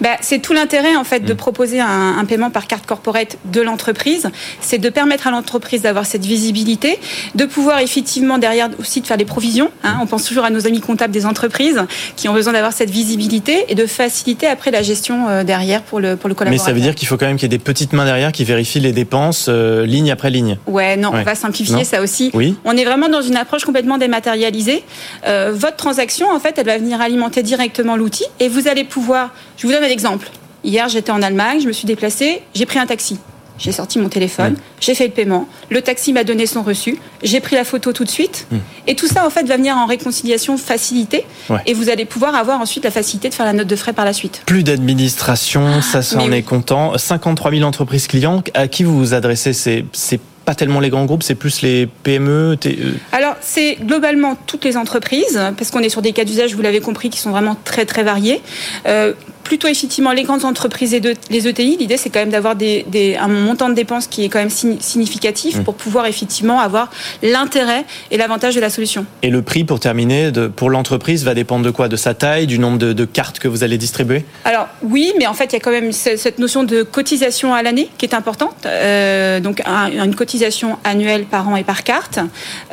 Bah, 0.00 0.16
C'est 0.20 0.40
tout 0.40 0.52
l'intérêt 0.52 0.96
en 0.96 1.04
fait 1.04 1.20
de 1.20 1.32
mm. 1.32 1.36
proposer 1.36 1.80
un, 1.80 2.18
un, 2.18 2.24
paiement 2.24 2.50
par 2.50 2.66
carte 2.66 2.86
corporate 2.86 3.38
de 3.44 3.60
l'entreprise. 3.60 4.28
C'est 4.60 4.78
de 4.78 4.88
permettre 4.88 5.26
à 5.26 5.30
l'entreprise 5.30 5.82
d'avoir 5.82 6.06
cette 6.06 6.24
visibilité, 6.24 6.98
de 7.34 7.44
pouvoir 7.44 7.80
effectivement 7.80 8.38
derrière 8.38 8.68
aussi 8.78 9.00
de 9.00 9.06
faire 9.06 9.16
des 9.16 9.24
provisions. 9.24 9.70
Hein. 9.84 9.98
On 10.02 10.06
pense 10.06 10.24
toujours 10.24 10.44
à 10.44 10.50
nos 10.50 10.66
amis 10.66 10.80
comptables 10.80 11.12
des 11.12 11.26
entreprises 11.26 11.82
qui 12.16 12.28
ont 12.28 12.32
besoin 12.32 12.52
d'avoir 12.52 12.72
cette 12.72 12.90
visibilité 12.90 13.64
et 13.68 13.74
de 13.74 13.86
faciliter 13.86 14.46
après 14.46 14.70
la 14.70 14.82
gestion 14.82 15.28
euh, 15.28 15.44
derrière 15.44 15.82
pour 15.82 16.00
le, 16.00 16.16
pour 16.16 16.28
le 16.28 16.34
collaborateur. 16.34 16.66
Mais 16.66 16.70
ça 16.70 16.74
veut 16.74 16.80
dire 16.80 16.94
qu'il 16.94 17.08
faut 17.08 17.16
quand 17.16 17.26
même 17.26 17.36
qu'il 17.36 17.50
y 17.50 17.54
ait 17.54 17.58
des 17.58 17.62
petites 17.62 17.92
mains 17.92 18.04
derrière 18.04 18.32
qui 18.32 18.44
vérifient 18.44 18.80
les 18.80 18.92
dépenses 18.92 19.46
euh, 19.48 19.86
ligne 19.86 20.10
après 20.10 20.30
ligne. 20.30 20.58
Ouais, 20.66 20.96
non, 20.96 21.10
on 21.12 21.22
va 21.22 21.34
simplifier 21.34 21.84
ça 21.84 22.02
aussi. 22.02 22.30
Oui. 22.34 22.56
On 22.64 22.76
est 22.76 22.84
vraiment 22.84 23.08
dans 23.08 23.22
une 23.22 23.36
approche 23.36 23.64
complètement 23.64 23.98
dématérialisée. 23.98 24.82
Euh, 25.26 25.52
votre 25.54 25.76
transaction, 25.76 26.30
en 26.30 26.40
fait, 26.40 26.58
elle 26.58 26.66
va 26.66 26.78
venir 26.78 27.00
alimenter 27.00 27.42
directement 27.42 27.96
l'outil 27.96 28.24
et 28.40 28.48
vous 28.48 28.68
allez 28.68 28.84
pouvoir. 28.84 29.30
Je 29.56 29.66
vous 29.66 29.72
donne 29.72 29.84
un 29.84 29.88
exemple. 29.88 30.28
Hier, 30.64 30.88
j'étais 30.88 31.12
en 31.12 31.22
Allemagne, 31.22 31.60
je 31.60 31.66
me 31.66 31.72
suis 31.72 31.86
déplacée, 31.86 32.42
j'ai 32.54 32.66
pris 32.66 32.78
un 32.78 32.86
taxi. 32.86 33.18
J'ai 33.58 33.72
sorti 33.72 33.98
mon 33.98 34.10
téléphone, 34.10 34.56
j'ai 34.80 34.94
fait 34.94 35.06
le 35.06 35.12
paiement, 35.12 35.48
le 35.70 35.80
taxi 35.80 36.12
m'a 36.12 36.24
donné 36.24 36.44
son 36.44 36.62
reçu, 36.62 36.98
j'ai 37.22 37.40
pris 37.40 37.56
la 37.56 37.64
photo 37.64 37.94
tout 37.94 38.04
de 38.04 38.10
suite. 38.10 38.46
Hmm. 38.50 38.58
Et 38.86 38.94
tout 38.94 39.06
ça, 39.06 39.26
en 39.26 39.30
fait, 39.30 39.46
va 39.46 39.56
venir 39.56 39.74
en 39.76 39.86
réconciliation 39.86 40.58
facilitée. 40.58 41.24
Et 41.64 41.72
vous 41.72 41.88
allez 41.88 42.04
pouvoir 42.04 42.34
avoir 42.34 42.60
ensuite 42.60 42.84
la 42.84 42.90
facilité 42.90 43.30
de 43.30 43.34
faire 43.34 43.46
la 43.46 43.54
note 43.54 43.66
de 43.66 43.76
frais 43.76 43.94
par 43.94 44.04
la 44.04 44.12
suite. 44.12 44.42
Plus 44.44 44.62
d'administration, 44.62 45.80
ça, 45.80 46.02
ça 46.02 46.18
en 46.18 46.30
est 46.32 46.42
content. 46.42 46.98
53 46.98 47.52
000 47.52 47.62
entreprises 47.62 48.06
clients. 48.08 48.42
À 48.52 48.68
qui 48.68 48.84
vous 48.84 48.98
vous 48.98 49.14
adressez? 49.14 49.54
C'est 49.54 50.20
pas 50.46 50.54
tellement 50.54 50.80
les 50.80 50.90
grands 50.90 51.04
groupes, 51.04 51.24
c'est 51.24 51.34
plus 51.34 51.60
les 51.60 51.86
PME 51.86 52.56
euh. 52.66 52.92
Alors, 53.12 53.34
c'est 53.40 53.76
globalement 53.80 54.38
toutes 54.46 54.64
les 54.64 54.76
entreprises, 54.76 55.40
parce 55.58 55.70
qu'on 55.70 55.80
est 55.80 55.88
sur 55.88 56.02
des 56.02 56.12
cas 56.12 56.24
d'usage, 56.24 56.54
vous 56.54 56.62
l'avez 56.62 56.80
compris, 56.80 57.10
qui 57.10 57.18
sont 57.18 57.30
vraiment 57.30 57.56
très 57.64 57.84
très 57.84 58.04
variés. 58.04 58.40
Euh, 58.86 59.12
plutôt 59.46 59.68
effectivement 59.68 60.12
les 60.12 60.24
grandes 60.24 60.44
entreprises 60.44 60.92
et 60.92 61.00
les 61.30 61.48
ETI. 61.48 61.76
L'idée, 61.78 61.96
c'est 61.96 62.10
quand 62.10 62.18
même 62.18 62.30
d'avoir 62.30 62.56
des, 62.56 62.84
un 63.18 63.28
montant 63.28 63.68
de 63.68 63.74
dépenses 63.74 64.08
qui 64.08 64.24
est 64.24 64.28
quand 64.28 64.40
même 64.40 64.50
significatif 64.50 65.58
mmh. 65.58 65.64
pour 65.64 65.74
pouvoir 65.74 66.06
effectivement 66.06 66.60
avoir 66.60 66.90
l'intérêt 67.22 67.84
et 68.10 68.16
l'avantage 68.16 68.56
de 68.56 68.60
la 68.60 68.70
solution. 68.70 69.06
Et 69.22 69.30
le 69.30 69.42
prix, 69.42 69.64
pour 69.64 69.78
terminer, 69.78 70.32
de, 70.32 70.48
pour 70.48 70.68
l'entreprise, 70.68 71.24
va 71.24 71.34
dépendre 71.34 71.64
de 71.64 71.70
quoi? 71.70 71.88
De 71.88 71.96
sa 71.96 72.14
taille, 72.14 72.46
du 72.46 72.58
nombre 72.58 72.78
de, 72.78 73.04
cartes 73.04 73.38
que 73.38 73.46
vous 73.46 73.62
allez 73.62 73.78
distribuer? 73.78 74.24
Alors 74.44 74.66
oui, 74.82 75.12
mais 75.18 75.28
en 75.28 75.34
fait, 75.34 75.46
il 75.46 75.52
y 75.52 75.56
a 75.56 75.60
quand 75.60 75.70
même 75.70 75.92
cette 75.92 76.38
notion 76.40 76.64
de 76.64 76.82
cotisation 76.82 77.54
à 77.54 77.62
l'année 77.62 77.88
qui 77.98 78.04
est 78.04 78.14
importante. 78.14 78.66
Euh, 78.66 79.38
donc 79.38 79.62
une 79.66 80.14
cotisation 80.14 80.78
annuelle 80.82 81.24
par 81.24 81.48
an 81.48 81.54
et 81.54 81.62
par 81.62 81.84
carte. 81.84 82.18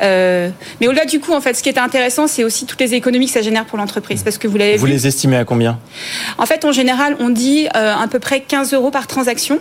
Euh, 0.02 0.50
mais 0.80 0.88
au-delà 0.88 1.04
du 1.04 1.20
coup, 1.20 1.32
en 1.32 1.40
fait, 1.40 1.54
ce 1.54 1.62
qui 1.62 1.68
est 1.68 1.78
intéressant, 1.78 2.26
c'est 2.26 2.42
aussi 2.42 2.66
toutes 2.66 2.80
les 2.80 2.94
économies 2.94 3.26
que 3.26 3.32
ça 3.32 3.42
génère 3.42 3.64
pour 3.64 3.78
l'entreprise, 3.78 4.22
parce 4.24 4.38
que 4.38 4.48
vous 4.48 4.56
l'avez 4.56 4.76
Vous 4.76 4.86
les 4.86 5.06
estimez 5.06 5.36
à 5.36 5.44
combien? 5.44 5.78
En 6.38 6.46
fait, 6.46 6.63
en 6.64 6.72
général, 6.72 7.16
on 7.20 7.30
dit 7.30 7.66
euh, 7.76 7.94
à 7.94 8.06
peu 8.08 8.18
près 8.18 8.40
15 8.40 8.74
euros 8.74 8.90
par 8.90 9.06
transaction. 9.06 9.60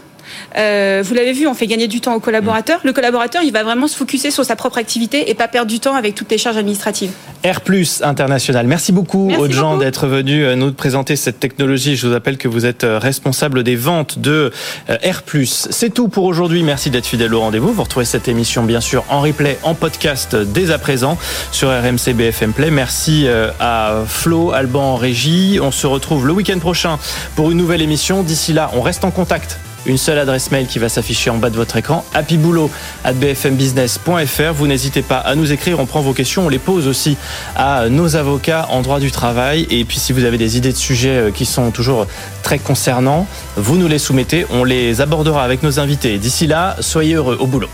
Euh, 0.58 1.04
vous 1.06 1.14
l'avez 1.14 1.34
vu, 1.34 1.48
on 1.48 1.54
fait 1.54 1.68
gagner 1.68 1.88
du 1.88 2.02
temps 2.02 2.14
au 2.16 2.20
collaborateur. 2.20 2.80
Le 2.84 2.94
collaborateur, 2.94 3.42
il 3.44 3.52
va 3.52 3.64
vraiment 3.64 3.88
se 3.88 3.96
focuser 3.96 4.32
sur 4.32 4.46
sa 4.46 4.56
propre 4.56 4.78
activité 4.78 5.30
et 5.30 5.34
pas 5.34 5.48
perdre 5.48 5.70
du 5.70 5.80
temps 5.80 5.96
avec 5.96 6.16
toutes 6.16 6.32
les 6.32 6.38
charges 6.38 6.58
administratives. 6.58 7.12
R 7.46 7.60
International. 8.04 8.68
Merci 8.68 8.92
beaucoup 8.92 9.32
aux 9.32 9.52
gens 9.52 9.78
d'être 9.78 10.08
venus 10.08 10.46
euh, 10.46 10.56
nous 10.56 10.72
présenter 10.74 11.16
cette 11.16 11.40
technologie. 11.40 11.96
Je 11.96 12.08
vous 12.08 12.14
rappelle 12.14 12.38
que 12.38 12.48
vous 12.48 12.66
êtes 12.66 12.84
euh, 12.84 13.00
responsable 13.00 13.64
des 13.64 13.76
ventes 13.76 14.20
de 14.20 14.52
R 14.88 15.22
C'est 15.46 15.94
tout 15.94 16.08
pour 16.08 16.26
aujourd'hui. 16.26 16.64
Merci 16.64 16.90
d'être 16.90 17.06
fidèle 17.06 17.34
au 17.34 17.42
rendez-vous. 17.42 17.74
Vous 17.74 17.84
retrouvez 17.84 18.06
cette 18.06 18.28
émission 18.28 18.64
bien 18.64 18.82
sûr 18.82 19.04
en 19.10 19.22
replay, 19.22 19.58
en 19.64 19.74
podcast 19.74 20.36
dès 20.36 20.72
à 20.72 20.78
présent 20.78 21.18
sur 21.52 21.70
RMC 21.70 22.14
BFM 22.14 22.54
Play. 22.54 22.72
Merci 22.72 23.28
à 23.60 24.04
Flo, 24.08 24.52
Alban 24.52 24.94
en 24.94 24.96
régie. 24.96 25.60
On 25.62 25.72
se 25.72 25.88
retrouve 25.88 26.28
le 26.28 26.34
week-end 26.34 26.60
prochain 26.60 26.98
pour 27.36 27.52
une 27.52 27.58
nouvelle 27.58 27.82
émission. 27.82 28.24
D'ici 28.24 28.54
là, 28.54 28.72
on 28.74 28.82
reste 28.82 29.04
en 29.04 29.12
contact 29.12 29.60
une 29.86 29.98
seule 29.98 30.20
adresse 30.20 30.52
mail 30.52 30.68
qui 30.68 30.80
va 30.80 30.90
s'afficher 30.90 31.30
en 31.30 31.38
bas 31.38 31.50
de 31.50 31.56
votre 31.56 31.78
écran, 31.78 32.04
happyboulot@bfmbusiness.fr. 32.14 34.54
Vous 34.54 34.68
n'hésitez 34.68 35.02
pas 35.02 35.18
à 35.18 35.36
nous 35.36 35.52
écrire, 35.52 35.80
on 35.80 35.86
prend 35.86 36.02
vos 36.02 36.14
questions, 36.14 36.46
on 36.46 36.50
les 36.50 36.60
pose 36.60 36.88
aussi 36.88 37.18
à 37.56 37.90
nos 37.90 38.16
avocats 38.16 38.68
en 38.70 38.82
droit 38.82 39.00
du 39.00 39.12
travail. 39.12 39.68
Et 39.70 39.86
puis 39.86 40.00
si 40.00 40.14
vous 40.14 40.26
avez 40.26 40.38
des 40.38 40.58
idées 40.58 40.72
de 40.72 40.78
sujets 40.78 41.18
euh, 41.18 41.32
qui 41.32 41.46
sont 41.46 41.72
toujours 41.72 42.08
très 42.44 42.60
concernants, 42.60 43.28
vous 43.56 43.78
nous 43.78 43.88
les 43.88 44.00
soumettez, 44.00 44.46
on 44.52 44.64
les 44.64 45.02
abordera 45.02 45.44
avec 45.44 45.64
nos 45.64 45.80
invités. 45.80 46.18
D'ici 46.18 46.48
là, 46.48 46.76
soyez 46.80 47.16
heureux 47.16 47.38
au 47.40 47.48
boulot. 47.48 47.70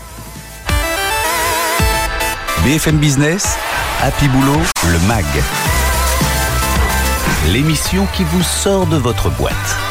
BFM 2.64 2.98
Business, 2.98 3.56
Happy 4.02 4.28
Boulot, 4.28 4.60
le 4.86 4.98
MAG. 5.08 5.24
L'émission 7.48 8.06
qui 8.14 8.24
vous 8.24 8.42
sort 8.42 8.86
de 8.86 8.96
votre 8.96 9.30
boîte. 9.30 9.89